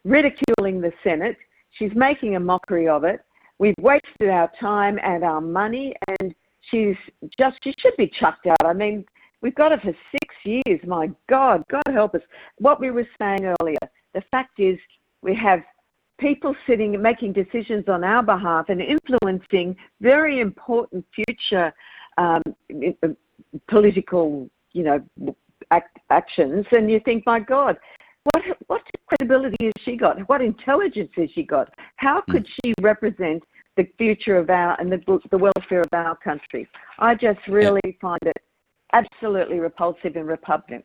[0.05, 1.37] ridiculing the Senate.
[1.73, 3.21] She's making a mockery of it.
[3.59, 6.35] We've wasted our time and our money, and
[6.71, 6.97] she's
[7.39, 8.65] just, she should be chucked out.
[8.65, 9.05] I mean,
[9.41, 10.81] we've got her for six years.
[10.87, 12.23] My God, God help us.
[12.59, 13.79] What we were saying earlier,
[14.15, 14.79] the fact is
[15.23, 15.61] we have
[16.19, 21.73] people sitting and making decisions on our behalf and influencing very important future
[22.19, 22.43] um,
[23.69, 25.35] political, you know,
[25.71, 26.65] act, actions.
[26.73, 27.77] And you think, my God,
[29.07, 30.19] credibility has she got?
[30.29, 31.73] What intelligence has she got?
[31.97, 32.33] How hmm.
[32.33, 33.43] could she represent
[33.77, 36.69] the future of our and the the welfare of our country?
[36.99, 37.93] I just really yeah.
[38.01, 38.37] find it
[38.93, 40.85] absolutely repulsive and repugnant.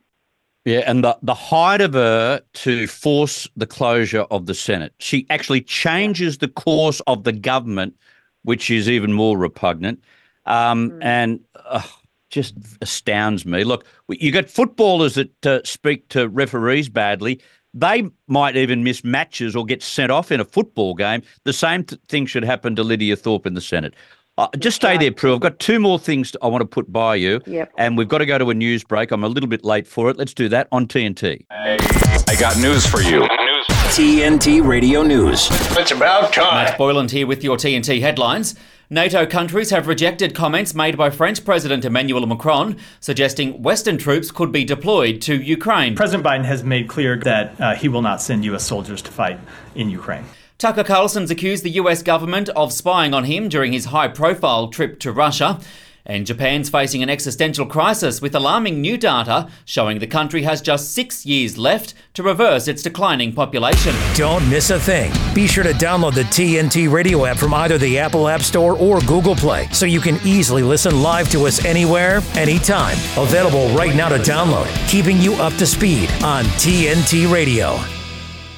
[0.66, 4.94] Yeah, and the, the height of her to force the closure of the Senate.
[5.00, 7.96] She actually changes the course of the government,
[8.44, 10.04] which is even more repugnant.
[10.46, 11.00] Um, mm.
[11.02, 11.84] And uh,
[12.30, 13.64] just astounds me.
[13.64, 17.42] Look, you got footballers that uh, speak to referees badly.
[17.74, 21.22] They might even miss matches or get sent off in a football game.
[21.44, 23.94] The same th- thing should happen to Lydia Thorpe in the Senate.
[24.38, 25.34] Uh, just stay there, Prue.
[25.34, 27.42] I've got two more things I want to put by you.
[27.46, 27.74] Yep.
[27.78, 29.12] And we've got to go to a news break.
[29.12, 30.18] I'm a little bit late for it.
[30.18, 31.46] Let's do that on TNT.
[31.52, 33.20] I got news for you.
[33.20, 35.50] News TNT Radio News.
[35.52, 36.64] It's about time.
[36.64, 38.56] Matt Boyland here with your TNT headlines.
[38.92, 44.52] NATO countries have rejected comments made by French President Emmanuel Macron suggesting Western troops could
[44.52, 45.96] be deployed to Ukraine.
[45.96, 48.64] President Biden has made clear that uh, he will not send U.S.
[48.64, 49.40] soldiers to fight
[49.76, 50.26] in Ukraine.
[50.58, 55.00] Tucker Carlson's accused the US government of spying on him during his high profile trip
[55.02, 55.60] to Russia.
[56.06, 60.94] And Japan's facing an existential crisis with alarming new data showing the country has just
[60.94, 63.96] six years left to reverse its declining population.
[64.16, 65.12] Don't miss a thing.
[65.34, 69.00] Be sure to download the TNT radio app from either the Apple App Store or
[69.02, 72.98] Google Play so you can easily listen live to us anywhere, anytime.
[73.18, 77.80] Available right now to download, keeping you up to speed on TNT Radio.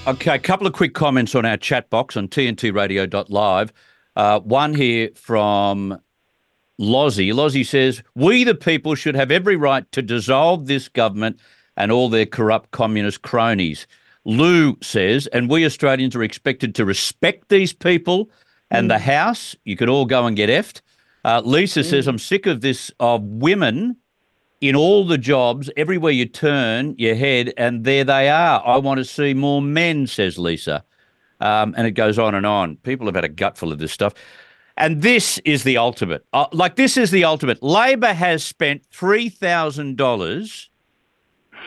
[0.08, 3.72] Okay, a couple of quick comments on our chat box on tntradio.live.
[4.16, 6.00] Uh, one here from
[6.82, 7.32] Lozzie.
[7.32, 11.40] Lozzie says, We the people should have every right to dissolve this government
[11.78, 13.86] and all their corrupt communist cronies.
[14.26, 18.30] Lou says, and we Australians are expected to respect these people
[18.72, 19.56] and the House.
[19.64, 20.82] You could all go and get effed.
[21.24, 23.96] Uh, Lisa says, I'm sick of this of women
[24.60, 28.66] in all the jobs, everywhere you turn your head, and there they are.
[28.66, 30.84] I want to see more men, says Lisa.
[31.40, 32.78] Um, and it goes on and on.
[32.78, 34.14] People have had a gutful of this stuff.
[34.82, 36.26] And this is the ultimate.
[36.34, 37.62] Uh, like, this is the ultimate.
[37.62, 40.68] Labor has spent $3,000,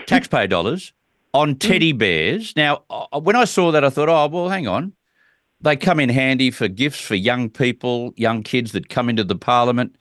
[0.07, 0.93] taxpayer dollars,
[1.33, 2.55] on teddy bears.
[2.57, 4.93] Now, uh, when I saw that, I thought, oh, well, hang on.
[5.61, 9.37] They come in handy for gifts for young people, young kids that come into the
[9.37, 9.95] parliament.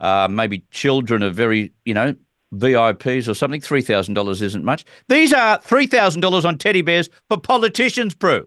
[0.00, 2.14] Uh, maybe children are very, you know,
[2.54, 3.60] VIPs or something.
[3.60, 4.84] $3,000 isn't much.
[5.08, 8.46] These are $3,000 on teddy bears for politicians, Prue.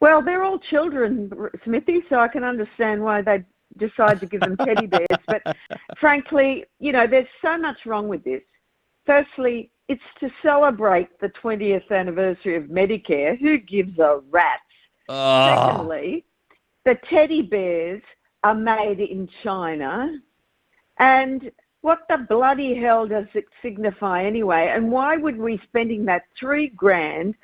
[0.00, 1.30] Well, they're all children,
[1.64, 3.44] Smithy, so I can understand why they
[3.78, 5.06] decide to give them teddy bears.
[5.26, 5.42] But
[5.98, 8.42] frankly, you know, there's so much wrong with this.
[9.06, 13.38] Firstly, it's to celebrate the 20th anniversary of Medicare.
[13.38, 14.62] Who gives a rat's?
[15.08, 15.70] Oh.
[15.70, 16.54] Secondly, ah.
[16.84, 18.02] the teddy bears
[18.42, 20.18] are made in China.
[20.98, 21.50] And
[21.82, 24.72] what the bloody hell does it signify anyway?
[24.74, 27.34] And why would we be spending that three grand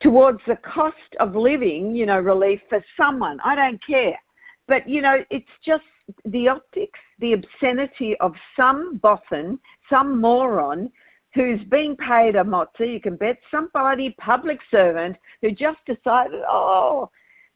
[0.00, 3.38] towards the cost of living, you know, relief for someone?
[3.44, 4.18] I don't care.
[4.66, 5.84] But, you know, it's just
[6.24, 9.58] the optics, the obscenity of some boffin,
[9.88, 10.90] some moron
[11.34, 17.08] who's being paid a mozza, you can bet, somebody, public servant, who just decided, oh,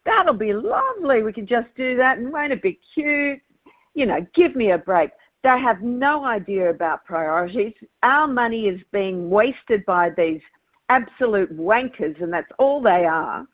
[0.04, 1.22] that'll be lovely.
[1.22, 3.40] We can just do that and won't it be cute?
[3.94, 5.11] You know, give me a break.
[5.42, 7.74] They have no idea about priorities.
[8.02, 10.40] Our money is being wasted by these
[10.88, 13.47] absolute wankers, and that's all they are.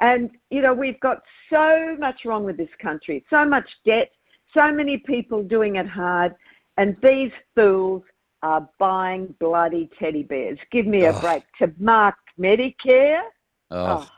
[0.00, 4.10] And, you know, we've got so much wrong with this country, so much debt,
[4.56, 6.34] so many people doing it hard,
[6.76, 8.02] and these fools
[8.42, 10.58] are buying bloody teddy bears.
[10.70, 11.20] Give me a Oh.
[11.20, 11.42] break.
[11.60, 13.22] To mark Medicare?
[13.70, 14.08] Oh,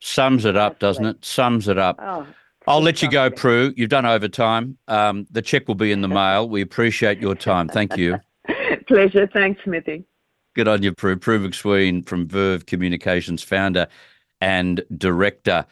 [0.00, 1.24] Sums it up, doesn't it?
[1.24, 1.96] Sums it up.
[2.00, 2.26] Oh,
[2.66, 3.72] I'll let you go, Prue.
[3.76, 4.76] You've done overtime.
[4.88, 6.48] Um, the check will be in the mail.
[6.48, 7.68] We appreciate your time.
[7.68, 8.18] Thank you.
[8.88, 9.28] pleasure.
[9.32, 10.04] Thanks, Smithy.
[10.54, 11.16] Good on you, Prue.
[11.16, 13.86] Prue MacSween from Verve Communications, founder
[14.40, 15.64] and director.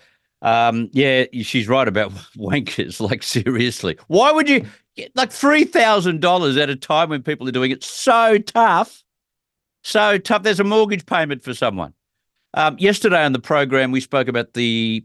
[0.43, 3.01] Um, yeah, she's right about wankers.
[3.01, 3.99] Like, seriously.
[4.07, 4.67] Why would you
[4.97, 9.03] get like $3,000 at a time when people are doing it so tough?
[9.83, 10.43] So tough.
[10.43, 11.93] There's a mortgage payment for someone.
[12.55, 15.05] Um, yesterday on the program, we spoke about the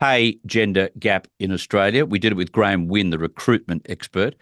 [0.00, 2.04] pay gender gap in Australia.
[2.04, 4.34] We did it with Graham Wynn, the recruitment expert.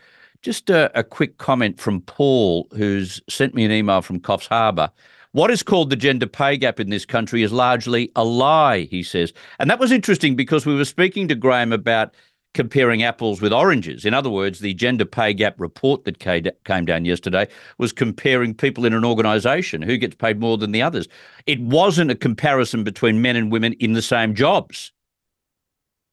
[0.47, 4.93] Just a, a quick comment from Paul, who's sent me an email from Coffs Harbour.
[5.33, 9.03] What is called the gender pay gap in this country is largely a lie, he
[9.03, 9.33] says.
[9.59, 12.15] And that was interesting because we were speaking to Graham about
[12.55, 14.05] comparing apples with oranges.
[14.05, 18.85] In other words, the gender pay gap report that came down yesterday was comparing people
[18.85, 21.09] in an organisation who gets paid more than the others.
[21.47, 24.93] It wasn't a comparison between men and women in the same jobs.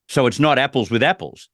[0.08, 1.50] So it's not apples with apples.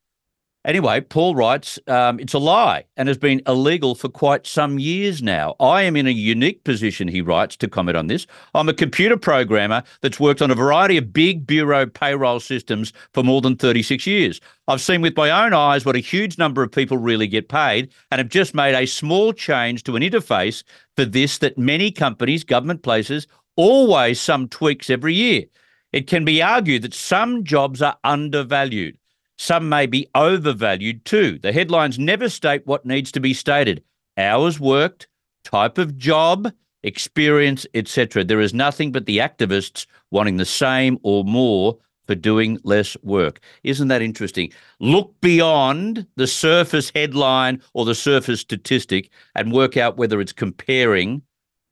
[0.66, 5.24] Anyway, Paul writes, um, it's a lie and has been illegal for quite some years
[5.24, 5.56] now.
[5.62, 8.28] I am in a unique position, he writes, to comment on this.
[8.54, 13.24] I'm a computer programmer that's worked on a variety of big bureau payroll systems for
[13.24, 14.42] more than 36 years.
[14.68, 17.90] I've seen with my own eyes what a huge number of people really get paid
[18.12, 20.66] and have just made a small change to an interface
[20.98, 25.46] for this that many companies, government places, always some tweaks every year.
[25.94, 28.99] It can be argued that some jobs are undervalued.
[29.42, 31.40] Some may be overvalued too.
[31.40, 33.82] The headlines never state what needs to be stated
[34.18, 35.08] hours worked,
[35.46, 36.52] type of job,
[36.84, 38.26] experience, etc.
[38.26, 43.40] There is nothing but the activists wanting the same or more for doing less work.
[43.64, 44.52] Isn't that interesting?
[44.82, 51.22] Look beyond the surface headline or the surface statistic and work out whether it's comparing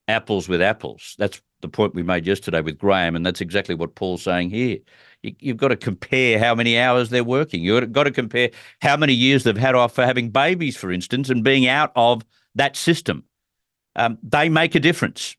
[0.08, 1.16] apples with apples.
[1.18, 4.78] That's the point we made yesterday with Graham, and that's exactly what Paul's saying here.
[5.28, 7.62] You, you've got to compare how many hours they're working.
[7.62, 8.50] You've got to compare
[8.82, 12.24] how many years they've had off for having babies, for instance, and being out of
[12.56, 13.24] that system.
[13.96, 15.36] Um, they make a difference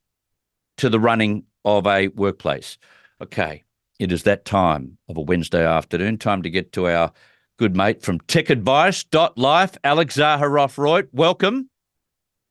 [0.77, 2.77] to the running of a workplace.
[3.23, 3.65] Okay,
[3.99, 6.19] it is that time of a Wednesday afternoon.
[6.19, 7.13] Time to get to our
[7.59, 11.09] good mate from techadvice.life, Alex Zaharov-Reutt.
[11.13, 11.71] Welcome.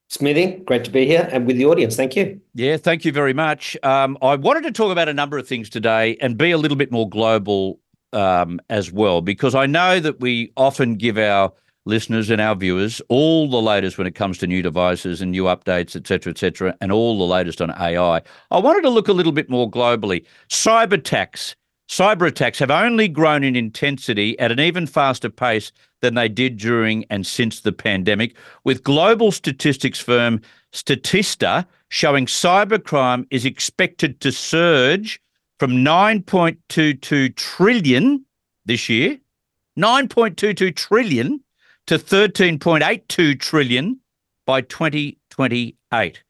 [0.09, 1.95] Smithy, great to be here and with the audience.
[1.95, 2.39] Thank you.
[2.53, 3.75] Yeah, thank you very much.
[3.83, 6.77] Um, I wanted to talk about a number of things today and be a little
[6.77, 7.79] bit more global
[8.13, 11.51] um, as well, because I know that we often give our
[11.85, 15.43] listeners and our viewers all the latest when it comes to new devices and new
[15.43, 18.21] updates, et cetera, et cetera, and all the latest on AI.
[18.51, 20.25] I wanted to look a little bit more globally.
[20.49, 21.55] Cyber attacks.
[21.89, 25.71] Cyber attacks have only grown in intensity at an even faster pace
[26.01, 30.41] than they did during and since the pandemic, with global statistics firm
[30.73, 35.19] Statista showing cybercrime is expected to surge
[35.59, 38.23] from 9.22 trillion
[38.65, 39.17] this year,
[39.77, 41.41] 9.22 trillion
[41.87, 43.99] to 13.82 trillion
[44.45, 46.23] by 2028.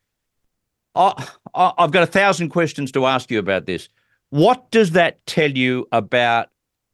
[0.95, 3.89] I, I've got a thousand questions to ask you about this.
[4.30, 6.49] What does that tell you about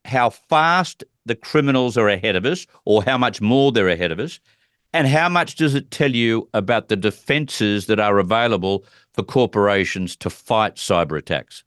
[0.06, 4.20] how fast the criminals are ahead of us or how much more they're ahead of
[4.20, 4.40] us?
[4.94, 10.16] And how much does it tell you about the defenses that are available for corporations
[10.18, 11.64] to fight cyber attacks?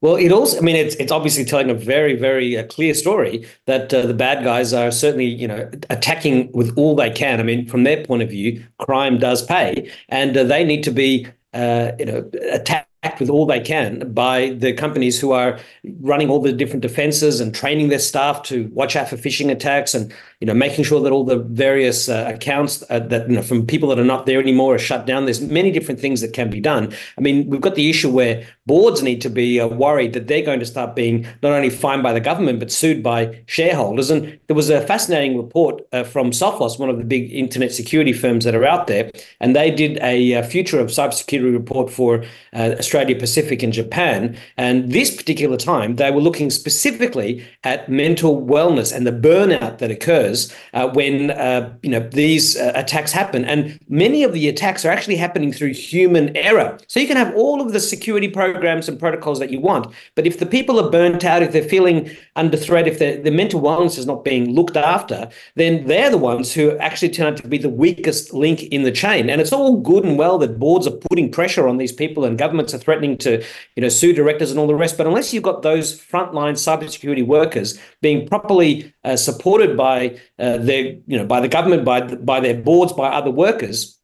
[0.00, 3.46] Well, it also, I mean, it's, it's obviously telling a very, very uh, clear story
[3.66, 7.38] that uh, the bad guys are certainly, you know, attacking with all they can.
[7.38, 10.90] I mean, from their point of view, crime does pay, and uh, they need to
[10.90, 15.58] be, uh, you know, attacked with all they can by the companies who are
[16.00, 19.94] running all the different defenses and training their staff to watch out for phishing attacks
[19.94, 20.12] and
[20.42, 23.64] you know making sure that all the various uh, accounts uh, that you know from
[23.64, 25.24] people that are not there anymore are shut down.
[25.24, 26.92] There's many different things that can be done.
[27.16, 30.44] I mean we've got the issue where boards need to be uh, worried that they're
[30.44, 34.10] going to start being not only fined by the government but sued by shareholders.
[34.10, 38.12] And there was a fascinating report uh, from sophos one of the big internet security
[38.12, 42.24] firms that are out there and they did a, uh, future of cybersecurity report for
[42.54, 44.36] Australia Pacific and Japan.
[44.56, 49.90] And this particular time, they were looking specifically at mental wellness and the burnout that
[49.90, 50.31] occurs
[50.72, 53.44] uh, when uh, you know these uh, attacks happen.
[53.44, 56.78] And many of the attacks are actually happening through human error.
[56.86, 60.26] So you can have all of the security programs and protocols that you want, but
[60.26, 63.98] if the people are burnt out, if they're feeling under threat, if their mental wellness
[63.98, 67.58] is not being looked after, then they're the ones who actually turn out to be
[67.58, 69.30] the weakest link in the chain.
[69.30, 72.38] And it's all good and well that boards are putting pressure on these people and
[72.38, 73.44] governments are threatening to,
[73.76, 74.96] you know, sue directors and all the rest.
[74.96, 80.96] But unless you've got those frontline cybersecurity workers being properly uh, supported by uh, their,
[81.06, 83.98] you know, by the government, by by their boards, by other workers,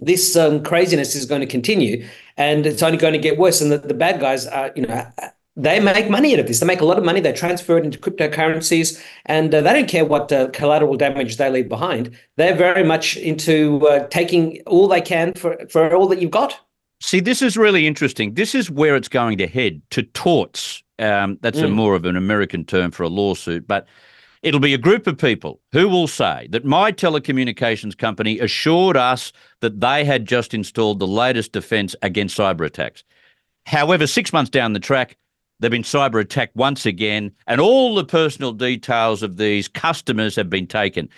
[0.00, 2.06] this um, craziness is going to continue,
[2.36, 3.60] and it's only going to get worse.
[3.60, 5.06] And the, the bad guys are, you know.
[5.56, 6.58] They make money out of this.
[6.58, 7.20] They make a lot of money.
[7.20, 11.48] They transfer it into cryptocurrencies, and uh, they don't care what uh, collateral damage they
[11.48, 12.10] leave behind.
[12.36, 16.58] They're very much into uh, taking all they can for, for all that you've got.
[17.00, 18.34] See, this is really interesting.
[18.34, 20.82] This is where it's going to head to torts.
[20.98, 21.66] Um, that's mm.
[21.66, 23.86] a more of an American term for a lawsuit, but
[24.44, 29.32] it'll be a group of people who will say that my telecommunications company assured us
[29.60, 33.02] that they had just installed the latest defense against cyber attacks.
[33.64, 35.16] However, six months down the track,
[35.58, 40.50] they've been cyber attacked once again, and all the personal details of these customers have
[40.50, 41.08] been taken.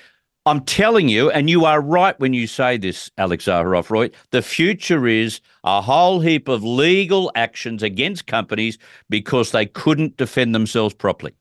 [0.47, 5.09] I'm telling you, and you are right when you say this, Alex Zaharov-Reutt, the future
[5.09, 8.79] is a whole heap of legal actions against companies
[9.11, 11.35] because they couldn't defend themselves properly.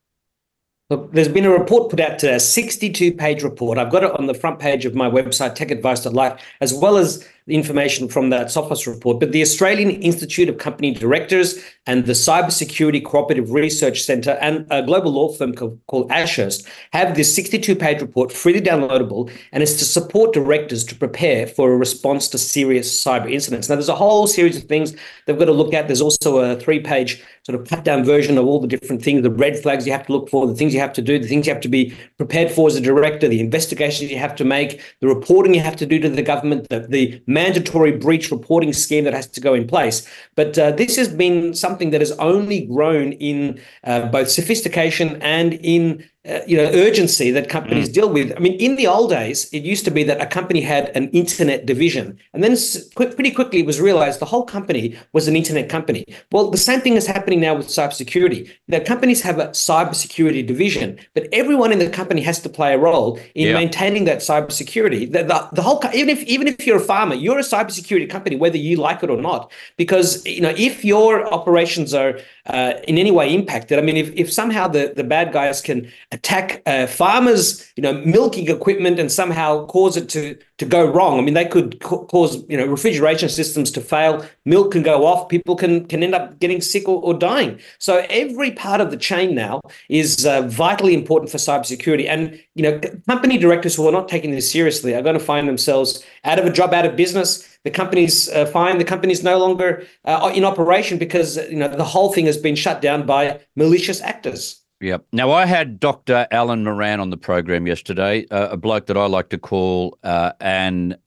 [0.91, 3.79] Look, there's been a report put out, today, a 62 page report.
[3.79, 8.07] I've got it on the front page of my website, techadvice.life, as well as information
[8.07, 13.51] from that Sophos report, but the Australian Institute of Company Directors and the Cybersecurity Cooperative
[13.51, 18.61] Research Centre and a global law firm called Ashurst have this 62 page report freely
[18.61, 23.69] downloadable and it's to support directors to prepare for a response to serious cyber incidents.
[23.69, 25.87] Now, there's a whole series of things they've got to look at.
[25.87, 29.21] There's also a three page sort of cut down version of all the different things,
[29.21, 31.27] the red flags you have to look for, the things you have to do, the
[31.27, 34.43] things you have to be prepared for as a director, the investigations you have to
[34.43, 38.73] make, the reporting you have to do to the government, the, the mandatory breach reporting
[38.73, 39.97] scheme that has to go in place.
[40.39, 45.49] But uh, this has been something that has only grown in uh, both sophistication and
[45.75, 45.81] in
[46.27, 48.33] uh, you know urgency that companies deal with.
[48.35, 51.09] I mean, in the old days, it used to be that a company had an
[51.09, 52.55] internet division, and then
[52.95, 56.05] pretty quickly it was realized the whole company was an internet company.
[56.31, 58.49] Well, the same thing is happening now with cybersecurity.
[58.67, 62.77] That companies have a cybersecurity division, but everyone in the company has to play a
[62.77, 63.53] role in Yeah.
[63.53, 65.11] maintaining that cybersecurity.
[65.11, 68.35] The, the, the whole even if even if you're a farmer, you're a cybersecurity company,
[68.35, 72.97] whether you like it or not, because you know if your operations are uh, in
[72.97, 73.79] any way impacted.
[73.79, 77.93] I mean, if, if somehow the, the bad guys can attack uh, farmers, you know,
[78.05, 81.19] milking equipment and somehow cause it to to go wrong.
[81.19, 84.25] I mean, they could ca- cause you know refrigeration systems to fail.
[84.45, 85.27] Milk can go off.
[85.27, 87.59] People can can end up getting sick or, or dying.
[87.79, 92.07] So every part of the chain now is uh, vitally important for cybersecurity.
[92.07, 95.47] And you know, company directors who are not taking this seriously are going to find
[95.47, 97.47] themselves out of a job, out of business.
[97.65, 98.77] The company's uh, fine.
[98.77, 102.55] The company's no longer uh, in operation because you know the whole thing has been
[102.55, 104.64] shut down by malicious actors.
[104.81, 105.05] Yep.
[105.13, 106.27] Now, I had Dr.
[106.31, 110.33] Alan Moran on the program yesterday, uh, a bloke that I like to call uh,
[110.41, 110.97] an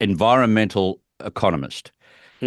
[0.00, 1.90] environmental economist.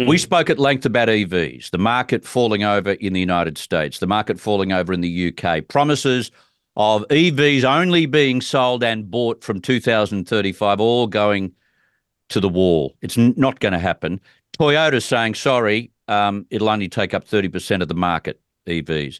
[0.06, 4.06] We spoke at length about EVs, the market falling over in the United States, the
[4.06, 6.30] market falling over in the UK, promises
[6.76, 11.52] of EVs only being sold and bought from 2035, all going
[12.28, 12.94] to the wall.
[13.02, 14.20] It's not going to happen.
[14.56, 19.18] Toyota's saying, sorry, um, it'll only take up 30% of the market, EVs.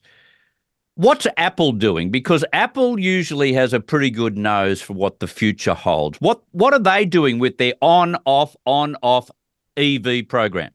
[0.99, 2.11] What's Apple doing?
[2.11, 6.19] Because Apple usually has a pretty good nose for what the future holds.
[6.21, 9.31] What what are they doing with their on off on off
[9.77, 10.73] EV program?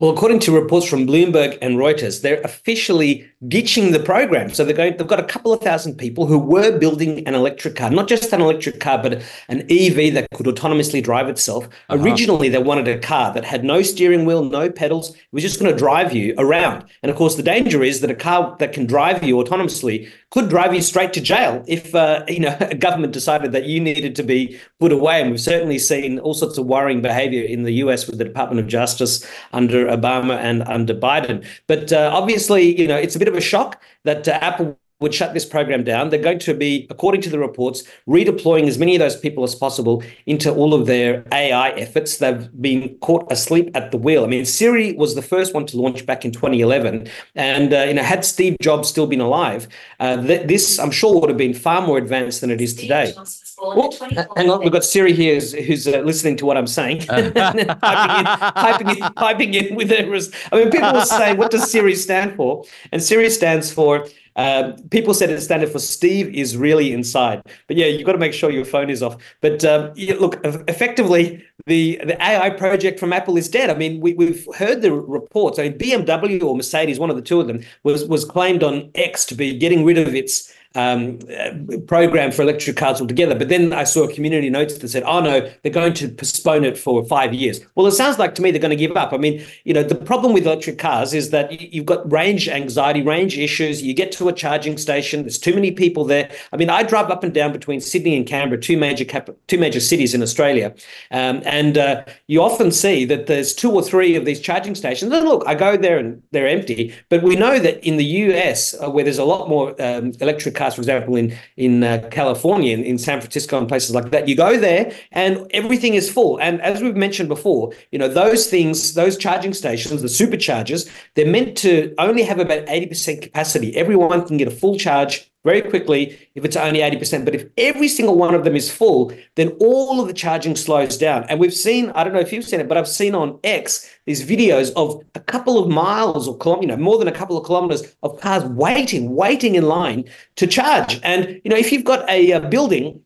[0.00, 4.50] Well, according to reports from Bloomberg and Reuters, they're officially ditching the program.
[4.50, 7.76] So they're going, they've got a couple of thousand people who were building an electric
[7.76, 11.66] car, not just an electric car, but an EV that could autonomously drive itself.
[11.88, 12.02] Uh-huh.
[12.02, 15.14] Originally, they wanted a car that had no steering wheel, no pedals.
[15.14, 16.84] It was just going to drive you around.
[17.02, 20.48] And of course, the danger is that a car that can drive you autonomously could
[20.48, 24.16] drive you straight to jail if uh, you know a government decided that you needed
[24.16, 25.20] to be put away.
[25.20, 28.60] And we've certainly seen all sorts of worrying behavior in the US with the Department
[28.60, 31.46] of Justice under Obama and under Biden.
[31.68, 35.14] But uh, obviously, you know, it's a bit of a shock that uh, Apple would
[35.14, 36.08] shut this program down.
[36.08, 39.54] They're going to be, according to the reports, redeploying as many of those people as
[39.54, 42.16] possible into all of their AI efforts.
[42.16, 44.24] They've been caught asleep at the wheel.
[44.24, 47.94] I mean, Siri was the first one to launch back in 2011, and uh, you
[47.94, 49.68] know, had Steve Jobs still been alive,
[50.00, 53.14] uh, th- this I'm sure would have been far more advanced than it is today.
[53.58, 53.90] Oh,
[54.36, 57.60] hang on, we've got Siri here who's, who's uh, listening to what I'm saying, typing,
[57.60, 61.70] in, typing, in, typing in with a res- I mean, people will say, "What does
[61.70, 64.06] Siri stand for?" And Siri stands for.
[64.36, 68.18] Uh, people said it standard for Steve is really inside, but yeah, you've got to
[68.18, 69.16] make sure your phone is off.
[69.40, 73.70] But um, yeah, look, effectively, the the AI project from Apple is dead.
[73.70, 75.58] I mean, we, we've heard the reports.
[75.58, 78.90] I mean, BMW or Mercedes, one of the two of them, was was claimed on
[78.94, 83.34] X to be getting rid of its um, uh, program for electric cars altogether.
[83.34, 86.64] But then I saw a community notice that said, oh no, they're going to postpone
[86.64, 87.60] it for five years.
[87.74, 89.12] Well, it sounds like to me they're going to give up.
[89.12, 93.02] I mean, you know, the problem with electric cars is that you've got range anxiety,
[93.02, 93.82] range issues.
[93.82, 96.30] You get to a charging station, there's too many people there.
[96.52, 99.58] I mean, I drive up and down between Sydney and Canberra, two major cap- two
[99.58, 100.74] major cities in Australia,
[101.10, 105.12] um, and uh, you often see that there's two or three of these charging stations.
[105.12, 108.74] And look, I go there and they're empty, but we know that in the US,
[108.80, 112.72] uh, where there's a lot more um, electric cars, for example, in in uh, California,
[112.72, 116.40] in, in San Francisco, and places like that, you go there and everything is full.
[116.40, 121.26] And as we've mentioned before, you know those things, those charging stations, the superchargers, they're
[121.26, 123.76] meant to only have about eighty percent capacity.
[123.76, 127.24] Everyone can get a full charge very quickly if it's only 80%.
[127.24, 130.96] But if every single one of them is full, then all of the charging slows
[130.96, 131.24] down.
[131.28, 133.88] And we've seen, I don't know if you've seen it, but I've seen on X
[134.06, 137.44] these videos of a couple of miles or you know, more than a couple of
[137.44, 140.04] kilometers of cars waiting, waiting in line
[140.36, 141.00] to charge.
[141.02, 143.00] And, you know, if you've got a, uh building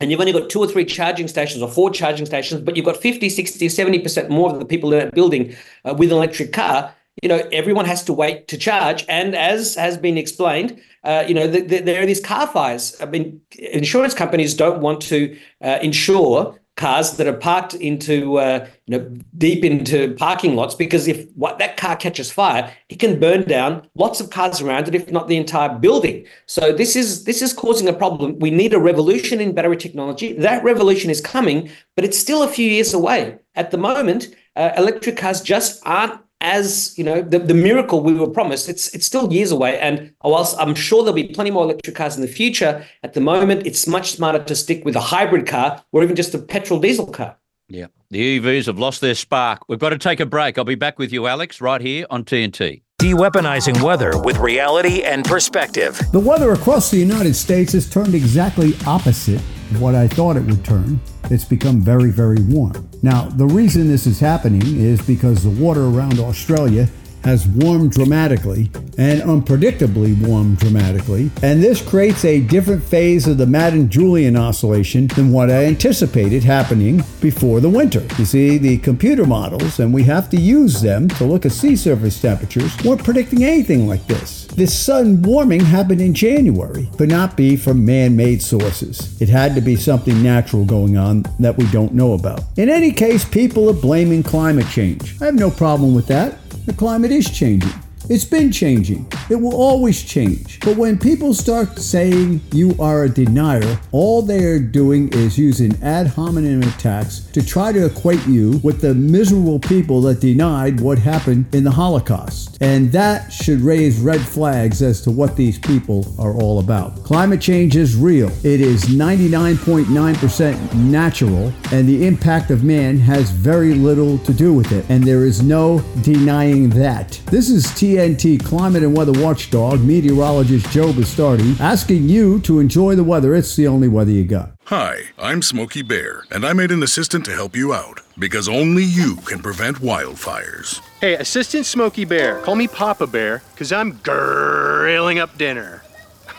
[0.00, 2.84] and you've only got two or three charging stations or four charging stations, but you've
[2.84, 5.54] got 50, 60, 70% more of the people in that building
[5.84, 9.04] uh, with an electric car, you know, everyone has to wait to charge.
[9.08, 12.96] And as has been explained, uh, you know, th- th- there are these car fires.
[13.00, 18.66] I mean, insurance companies don't want to uh, insure cars that are parked into, uh,
[18.86, 23.20] you know, deep into parking lots because if what that car catches fire, it can
[23.20, 26.26] burn down lots of cars around it, if not the entire building.
[26.46, 28.38] So this is this is causing a problem.
[28.40, 30.32] We need a revolution in battery technology.
[30.32, 33.38] That revolution is coming, but it's still a few years away.
[33.54, 38.12] At the moment, uh, electric cars just aren't as you know the, the miracle we
[38.12, 41.64] were promised it's it's still years away and whilst i'm sure there'll be plenty more
[41.64, 45.00] electric cars in the future at the moment it's much smarter to stick with a
[45.00, 47.36] hybrid car or even just a petrol diesel car
[47.68, 47.86] Yeah.
[48.10, 49.58] The EVs have lost their spark.
[49.68, 50.56] We've got to take a break.
[50.58, 52.82] I'll be back with you, Alex, right here on TNT.
[52.98, 55.92] de weaponizing weather with reality and perspective.
[56.12, 60.44] The weather across the United States has turned exactly opposite of what I thought it
[60.44, 61.00] would turn.
[61.30, 62.88] It's become very, very warm.
[63.02, 66.88] Now, the reason this is happening is because the water around Australia
[67.24, 73.46] has warmed dramatically and unpredictably warmed dramatically, and this creates a different phase of the
[73.46, 78.06] Madden Julian oscillation than what I anticipated happening before the winter.
[78.18, 81.76] You see, the computer models, and we have to use them to look at sea
[81.76, 84.44] surface temperatures, weren't predicting anything like this.
[84.46, 89.20] This sudden warming happened in January, could not be from man made sources.
[89.20, 92.42] It had to be something natural going on that we don't know about.
[92.56, 95.20] In any case, people are blaming climate change.
[95.20, 96.38] I have no problem with that.
[96.66, 97.83] The climate is changing.
[98.10, 99.06] It's been changing.
[99.30, 100.60] It will always change.
[100.60, 105.82] But when people start saying you are a denier, all they are doing is using
[105.82, 110.98] ad hominem attacks to try to equate you with the miserable people that denied what
[110.98, 112.58] happened in the Holocaust.
[112.60, 117.02] And that should raise red flags as to what these people are all about.
[117.04, 118.28] Climate change is real.
[118.44, 124.72] It is 99.9% natural, and the impact of man has very little to do with
[124.72, 124.84] it.
[124.90, 127.20] And there is no denying that.
[127.26, 133.04] This is TNT climate and weather watchdog meteorologist Joe Bastardi asking you to enjoy the
[133.04, 133.36] weather.
[133.36, 134.50] It's the only weather you got.
[134.64, 138.82] Hi, I'm Smokey Bear, and I made an assistant to help you out because only
[138.82, 140.80] you can prevent wildfires.
[141.00, 145.84] Hey, Assistant Smokey Bear, call me Papa Bear, because I'm grilling up dinner.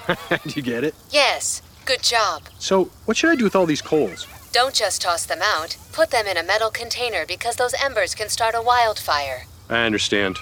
[0.07, 0.15] do
[0.55, 0.93] you get it?
[1.09, 2.43] Yes, good job.
[2.59, 4.27] So, what should I do with all these coals?
[4.51, 5.77] Don't just toss them out.
[5.93, 9.43] Put them in a metal container because those embers can start a wildfire.
[9.69, 10.37] I understand.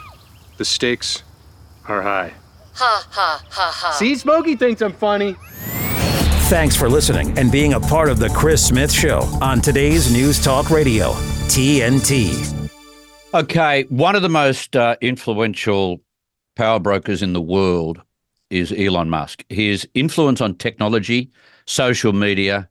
[0.58, 1.24] The stakes
[1.88, 2.34] are high.
[2.76, 3.92] Ha ha ha ha.
[3.92, 5.36] See, Smokey thinks I'm funny.
[6.48, 10.44] Thanks for listening and being a part of The Chris Smith Show on today's News
[10.44, 11.14] Talk Radio,
[11.50, 12.70] TNT.
[13.34, 16.00] Okay, one of the most uh, influential
[16.56, 18.02] power brokers in the world
[18.52, 19.44] is Elon Musk.
[19.50, 21.32] His influence on technology,
[21.66, 22.70] social media,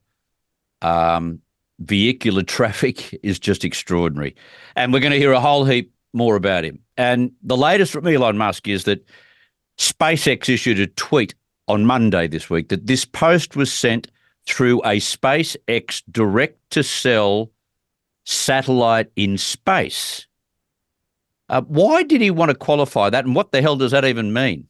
[0.82, 1.40] um,
[1.80, 4.36] vehicular traffic is just extraordinary.
[4.76, 6.78] And we're going to hear a whole heap more about him.
[6.96, 9.06] And the latest from Elon Musk is that
[9.78, 11.34] SpaceX issued a tweet
[11.68, 14.08] on Monday this week that this post was sent
[14.46, 17.50] through a SpaceX direct to cell
[18.24, 20.26] satellite in space.
[21.48, 24.32] Uh, why did he want to qualify that, and what the hell does that even
[24.32, 24.66] mean?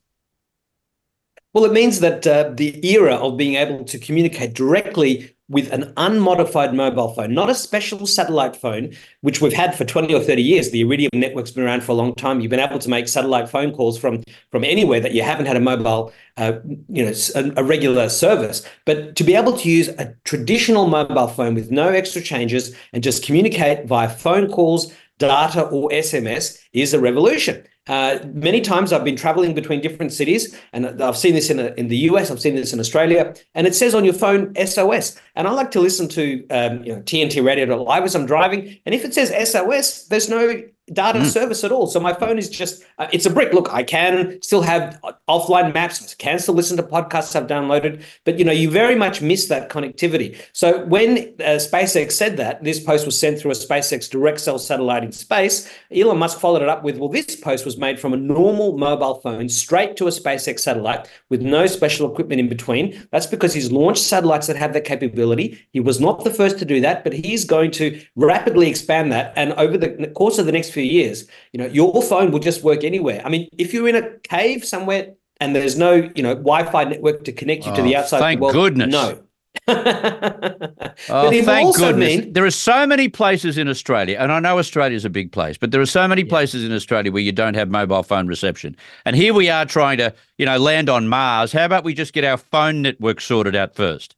[1.53, 5.92] Well, it means that uh, the era of being able to communicate directly with an
[5.98, 8.90] unmodified mobile phone, not a special satellite phone,
[9.20, 10.70] which we've had for 20 or 30 years.
[10.70, 12.40] The Iridium network's been around for a long time.
[12.40, 15.57] You've been able to make satellite phone calls from, from anywhere that you haven't had
[15.57, 16.55] a mobile, uh,
[16.88, 18.66] you know, a, a regular service.
[18.86, 23.03] But to be able to use a traditional mobile phone with no extra changes and
[23.03, 27.62] just communicate via phone calls, data, or SMS is a revolution.
[27.89, 31.74] Uh, many times I've been traveling between different cities, and I've seen this in, a,
[31.74, 35.16] in the US, I've seen this in Australia, and it says on your phone SOS.
[35.35, 38.78] And I like to listen to um, you know, TNT Radio Live as I'm driving,
[38.87, 40.62] and if it says SOS, there's no
[40.93, 41.26] data mm.
[41.26, 41.86] service at all.
[41.86, 43.53] So my phone is just, uh, it's a brick.
[43.53, 48.38] Look, I can still have offline maps, can still listen to podcasts I've downloaded, but
[48.38, 50.36] you know, you very much miss that connectivity.
[50.53, 54.59] So when uh, SpaceX said that, this post was sent through a SpaceX direct cell
[54.59, 58.12] satellite in space, Elon Musk followed it up with, well, this post was made from
[58.12, 63.07] a normal mobile phone straight to a SpaceX satellite with no special equipment in between.
[63.11, 65.66] That's because he's launched satellites that have that capability.
[65.72, 69.32] He was not the first to do that, but he's going to rapidly expand that.
[69.36, 72.62] And over the course of the next few years, you know, your phone will just
[72.62, 73.22] work anywhere.
[73.24, 77.24] I mean, if you're in a cave somewhere and there's no, you know, Wi-Fi network
[77.24, 78.89] to connect you to the Oh, outside thank world, goodness.
[78.93, 79.22] no.
[79.68, 79.74] Oh,
[81.09, 82.16] But it thank also goodness.
[82.18, 85.33] mean- there are so many places in Australia, and I know Australia is a big
[85.33, 88.26] place, but there are so many places in Australia where you don't have mobile phone
[88.26, 88.76] reception.
[89.05, 91.53] And here we are trying to, you know, land on Mars.
[91.53, 94.16] How about we just get our phone network sorted out first?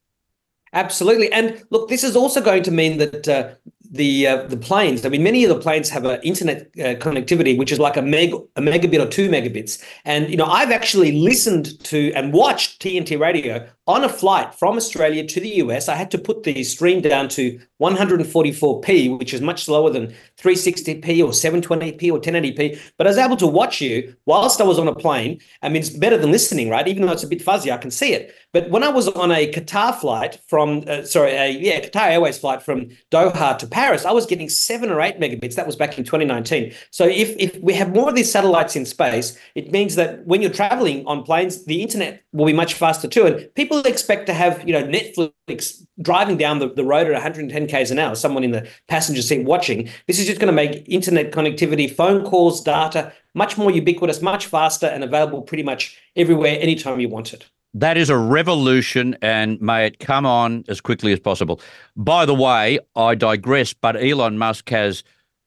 [0.72, 3.50] Absolutely, and look, this is also going to mean that uh,
[3.94, 5.06] the uh, the planes.
[5.06, 8.02] I mean, many of the planes have an internet uh, connectivity, which is like a
[8.02, 9.82] meg a megabit or two megabits.
[10.04, 14.76] And you know, I've actually listened to and watched TNT radio on a flight from
[14.76, 15.88] Australia to the US.
[15.88, 21.20] I had to put the stream down to 144p, which is much slower than 360p
[21.20, 22.80] or 720p or 1080p.
[22.96, 25.40] But I was able to watch you whilst I was on a plane.
[25.62, 26.88] I mean, it's better than listening, right?
[26.88, 28.34] Even though it's a bit fuzzy, I can see it.
[28.52, 32.38] But when I was on a Qatar flight from, uh, sorry, a, yeah, Qatar Airways
[32.38, 35.56] flight from Doha to Paris, I was getting seven or eight megabits.
[35.56, 36.72] That was back in 2019.
[36.90, 40.40] So if, if we have more of these satellites in space, it means that when
[40.40, 43.26] you're traveling on planes, the internet will be much faster too.
[43.26, 47.12] And people people expect to have, you know, Netflix driving down the, the road at
[47.12, 49.88] 110 k's an hour, someone in the passenger seat watching.
[50.06, 54.46] This is just going to make internet connectivity, phone calls, data much more ubiquitous, much
[54.46, 57.44] faster, and available pretty much everywhere, anytime you want it.
[57.76, 61.60] That is a revolution, and may it come on as quickly as possible.
[61.96, 65.02] By the way, I digress, but Elon Musk has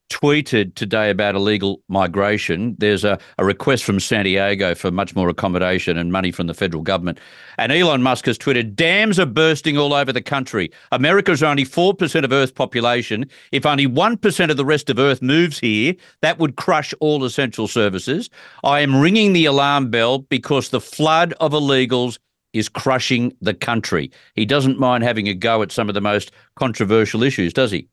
[0.09, 2.75] tweeted today about illegal migration.
[2.79, 6.53] There's a, a request from San Diego for much more accommodation and money from the
[6.53, 7.19] federal government.
[7.57, 10.71] And Elon Musk has tweeted dams are bursting all over the country.
[10.91, 13.29] America's only 4% of Earth's population.
[13.51, 17.67] If only 1% of the rest of Earth moves here, that would crush all essential
[17.67, 18.29] services.
[18.63, 22.17] I am ringing the alarm bell because the flood of illegals
[22.53, 24.11] is crushing the country.
[24.35, 27.87] He doesn't mind having a go at some of the most controversial issues, does he?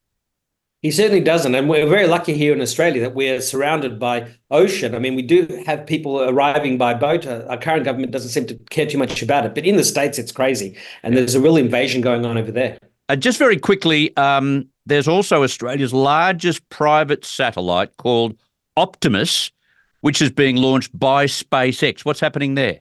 [0.85, 1.55] He certainly doesn't.
[1.55, 4.95] And we're very lucky here in Australia that we're surrounded by ocean.
[4.95, 7.26] I mean, we do have people arriving by boat.
[7.26, 9.55] Uh, our current government doesn't seem to care too much about it.
[9.55, 10.76] But in the States, it's crazy.
[11.03, 12.76] And there's a real invasion going on over there.
[13.09, 18.37] Uh, just very quickly, um, there's also Australia's largest private satellite called
[18.76, 19.51] Optimus,
[20.03, 22.05] which is being launched by SpaceX.
[22.05, 22.80] What's happening there?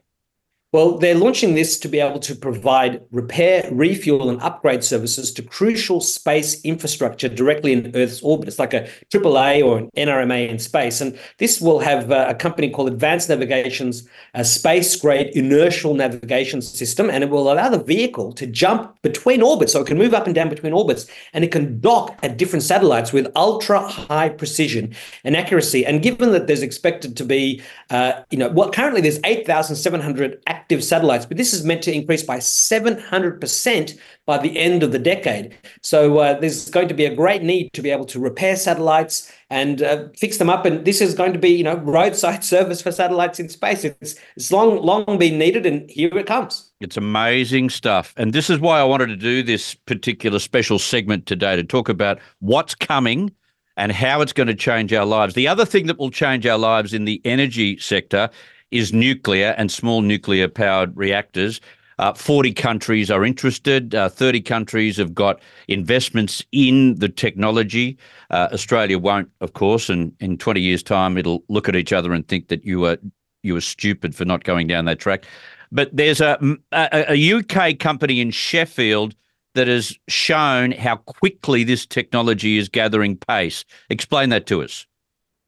[0.74, 5.40] Well, they're launching this to be able to provide repair, refuel, and upgrade services to
[5.40, 8.48] crucial space infrastructure directly in Earth's orbit.
[8.48, 11.00] It's like a AAA or an NRMA in space.
[11.00, 16.60] And this will have uh, a company called Advanced Navigation's uh, space grade inertial navigation
[16.60, 17.08] system.
[17.08, 19.74] And it will allow the vehicle to jump between orbits.
[19.74, 22.64] So it can move up and down between orbits and it can dock at different
[22.64, 25.86] satellites with ultra high precision and accuracy.
[25.86, 30.63] And given that there's expected to be, uh, you know, well, currently there's 8,700 active
[30.80, 35.56] satellites, but this is meant to increase by 700% by the end of the decade.
[35.82, 39.30] So uh, there's going to be a great need to be able to repair satellites
[39.50, 40.64] and uh, fix them up.
[40.64, 43.84] And this is going to be, you know, roadside service for satellites in space.
[43.84, 46.70] It's, it's long, long been needed, and here it comes.
[46.80, 48.14] It's amazing stuff.
[48.16, 51.88] And this is why I wanted to do this particular special segment today to talk
[51.88, 53.30] about what's coming
[53.76, 55.34] and how it's going to change our lives.
[55.34, 58.30] The other thing that will change our lives in the energy sector
[58.70, 61.60] is nuclear and small nuclear powered reactors.
[61.98, 63.94] Uh, 40 countries are interested.
[63.94, 67.96] Uh, 30 countries have got investments in the technology.
[68.30, 72.12] Uh, Australia won't, of course, and in 20 years' time, it'll look at each other
[72.12, 72.98] and think that you were
[73.42, 75.26] you were stupid for not going down that track.
[75.70, 76.38] But there's a,
[76.72, 79.14] a, a UK company in Sheffield
[79.54, 83.64] that has shown how quickly this technology is gathering pace.
[83.90, 84.86] Explain that to us.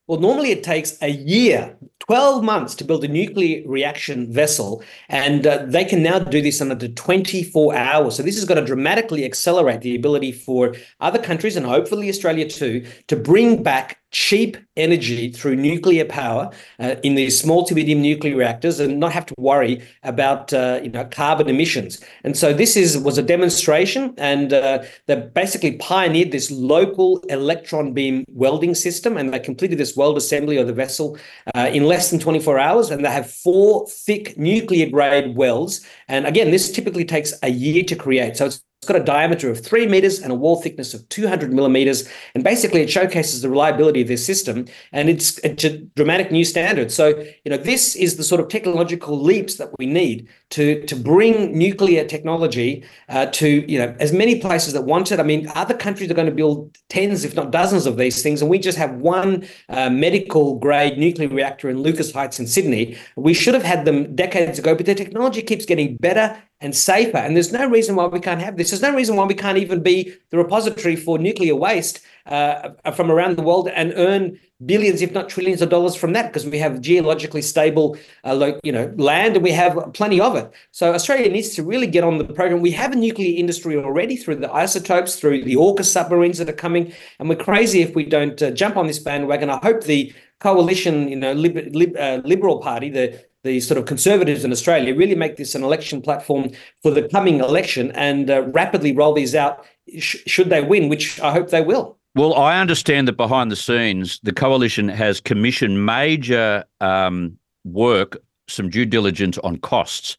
[0.08, 5.44] Well, normally it takes a year, 12 months to build a nuclear reaction vessel, and
[5.44, 8.14] uh, they can now do this in under 24 hours.
[8.14, 12.48] So, this is going to dramatically accelerate the ability for other countries and hopefully Australia
[12.48, 18.00] too to bring back cheap energy through nuclear power uh, in these small to medium
[18.00, 22.00] nuclear reactors and not have to worry about uh, you know carbon emissions.
[22.24, 27.92] And so this is was a demonstration, and uh, they basically pioneered this local electron
[27.92, 31.18] beam welding system, and they completed this weld assembly of the vessel
[31.54, 32.90] uh, in less than 24 hours.
[32.90, 35.84] And they have four thick nuclear grade welds.
[36.08, 38.36] And again, this typically takes a year to create.
[38.36, 41.52] So it's it's got a diameter of three meters and a wall thickness of 200
[41.52, 42.08] millimeters.
[42.34, 44.66] And basically, it showcases the reliability of this system.
[44.92, 46.92] And it's, it's a dramatic new standard.
[46.92, 47.08] So,
[47.44, 51.56] you know, this is the sort of technological leaps that we need to, to bring
[51.56, 55.18] nuclear technology uh, to, you know, as many places that want it.
[55.18, 58.42] I mean, other countries are going to build tens, if not dozens of these things.
[58.42, 62.98] And we just have one uh, medical grade nuclear reactor in Lucas Heights in Sydney.
[63.16, 67.18] We should have had them decades ago, but the technology keeps getting better and safer.
[67.18, 68.70] And there's no reason why we can't have this.
[68.70, 73.10] There's no reason why we can't even be the repository for nuclear waste uh, from
[73.10, 76.58] around the world and earn billions, if not trillions, of dollars from that because we
[76.58, 80.50] have geologically stable, uh, you know, land and we have plenty of it.
[80.70, 82.62] So Australia needs to really get on the program.
[82.62, 86.54] We have a nuclear industry already through the isotopes, through the AUKUS submarines that are
[86.54, 89.50] coming, and we're crazy if we don't uh, jump on this bandwagon.
[89.50, 94.44] I hope the coalition, you know, lib- uh, Liberal Party, the the sort of conservatives
[94.44, 96.50] in Australia really make this an election platform
[96.82, 99.64] for the coming election and uh, rapidly roll these out
[99.98, 101.96] sh- should they win, which I hope they will.
[102.14, 108.16] Well, I understand that behind the scenes, the coalition has commissioned major um, work,
[108.48, 110.16] some due diligence on costs,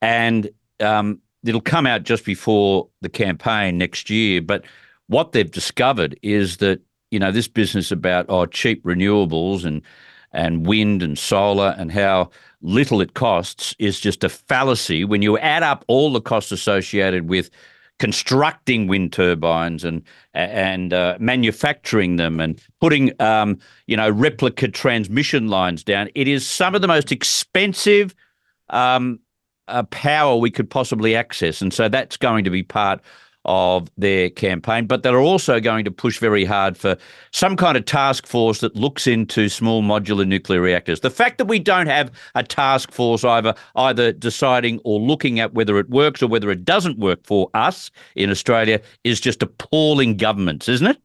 [0.00, 0.48] and
[0.80, 4.40] um, it'll come out just before the campaign next year.
[4.42, 4.64] But
[5.08, 9.82] what they've discovered is that you know this business about oh cheap renewables and
[10.34, 12.30] and wind and solar and how
[12.60, 17.28] little it costs is just a fallacy when you add up all the costs associated
[17.28, 17.50] with
[17.98, 20.02] constructing wind turbines and
[20.34, 26.08] and uh, manufacturing them and putting um, you know replica transmission lines down.
[26.14, 28.14] It is some of the most expensive
[28.70, 29.20] um,
[29.68, 31.62] uh, power we could possibly access.
[31.62, 33.00] And so that's going to be part
[33.44, 34.86] of their campaign.
[34.86, 36.96] But they're also going to push very hard for
[37.32, 41.00] some kind of task force that looks into small modular nuclear reactors.
[41.00, 45.54] The fact that we don't have a task force either either deciding or looking at
[45.54, 50.16] whether it works or whether it doesn't work for us in Australia is just appalling
[50.16, 50.98] governments, isn't it?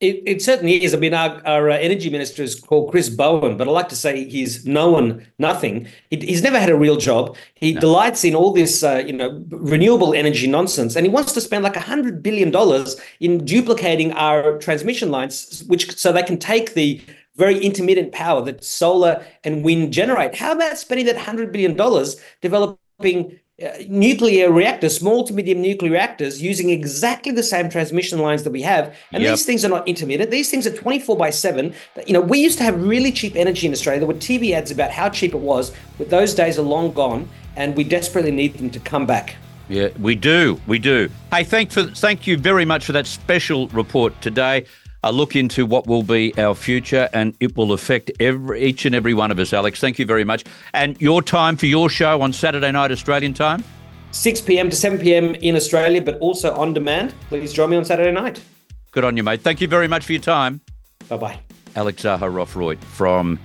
[0.00, 0.94] It, it certainly is.
[0.94, 3.96] I mean, our, our uh, energy minister is called Chris Bowen, but I like to
[3.96, 5.88] say he's no one, nothing.
[6.08, 7.36] He, he's never had a real job.
[7.54, 7.80] He no.
[7.80, 11.64] delights in all this, uh, you know, renewable energy nonsense, and he wants to spend
[11.64, 16.72] like a hundred billion dollars in duplicating our transmission lines, which so they can take
[16.72, 17.02] the
[17.36, 20.34] very intermittent power that solar and wind generate.
[20.34, 25.92] How about spending that hundred billion dollars developing Uh, nuclear reactors, small to medium nuclear
[25.92, 28.96] reactors, using exactly the same transmission lines that we have.
[29.12, 29.32] And yep.
[29.32, 30.30] these things are not intermittent.
[30.30, 31.74] These things are 24 by 7.
[32.06, 34.00] You know, we used to have really cheap energy in Australia.
[34.00, 37.28] There were TV ads about how cheap it was, but those days are long gone,
[37.54, 39.36] and we desperately need them to come back.
[39.68, 40.58] Yeah, we do.
[40.66, 41.10] We do.
[41.30, 44.64] Hey, thank for thank you very much for that special report today
[45.02, 48.94] a look into what will be our future, and it will affect every, each and
[48.94, 49.52] every one of us.
[49.52, 50.44] Alex, thank you very much.
[50.74, 53.64] And your time for your show on Saturday night Australian time?
[54.12, 54.70] 6 p.m.
[54.70, 55.34] to 7 p.m.
[55.36, 57.14] in Australia, but also on demand.
[57.28, 58.42] Please join me on Saturday night.
[58.90, 59.40] Good on you, mate.
[59.40, 60.60] Thank you very much for your time.
[61.08, 61.40] Bye bye.
[61.76, 63.38] Alex Zaharov-Reutt from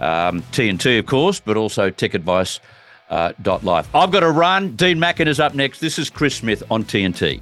[0.00, 2.60] um, TNT, of course, but also Tech Advice.
[3.10, 3.88] Uh, dot life.
[3.94, 4.76] I've got to run.
[4.76, 5.80] Dean Mackin is up next.
[5.80, 7.40] This is Chris Smith on TNT.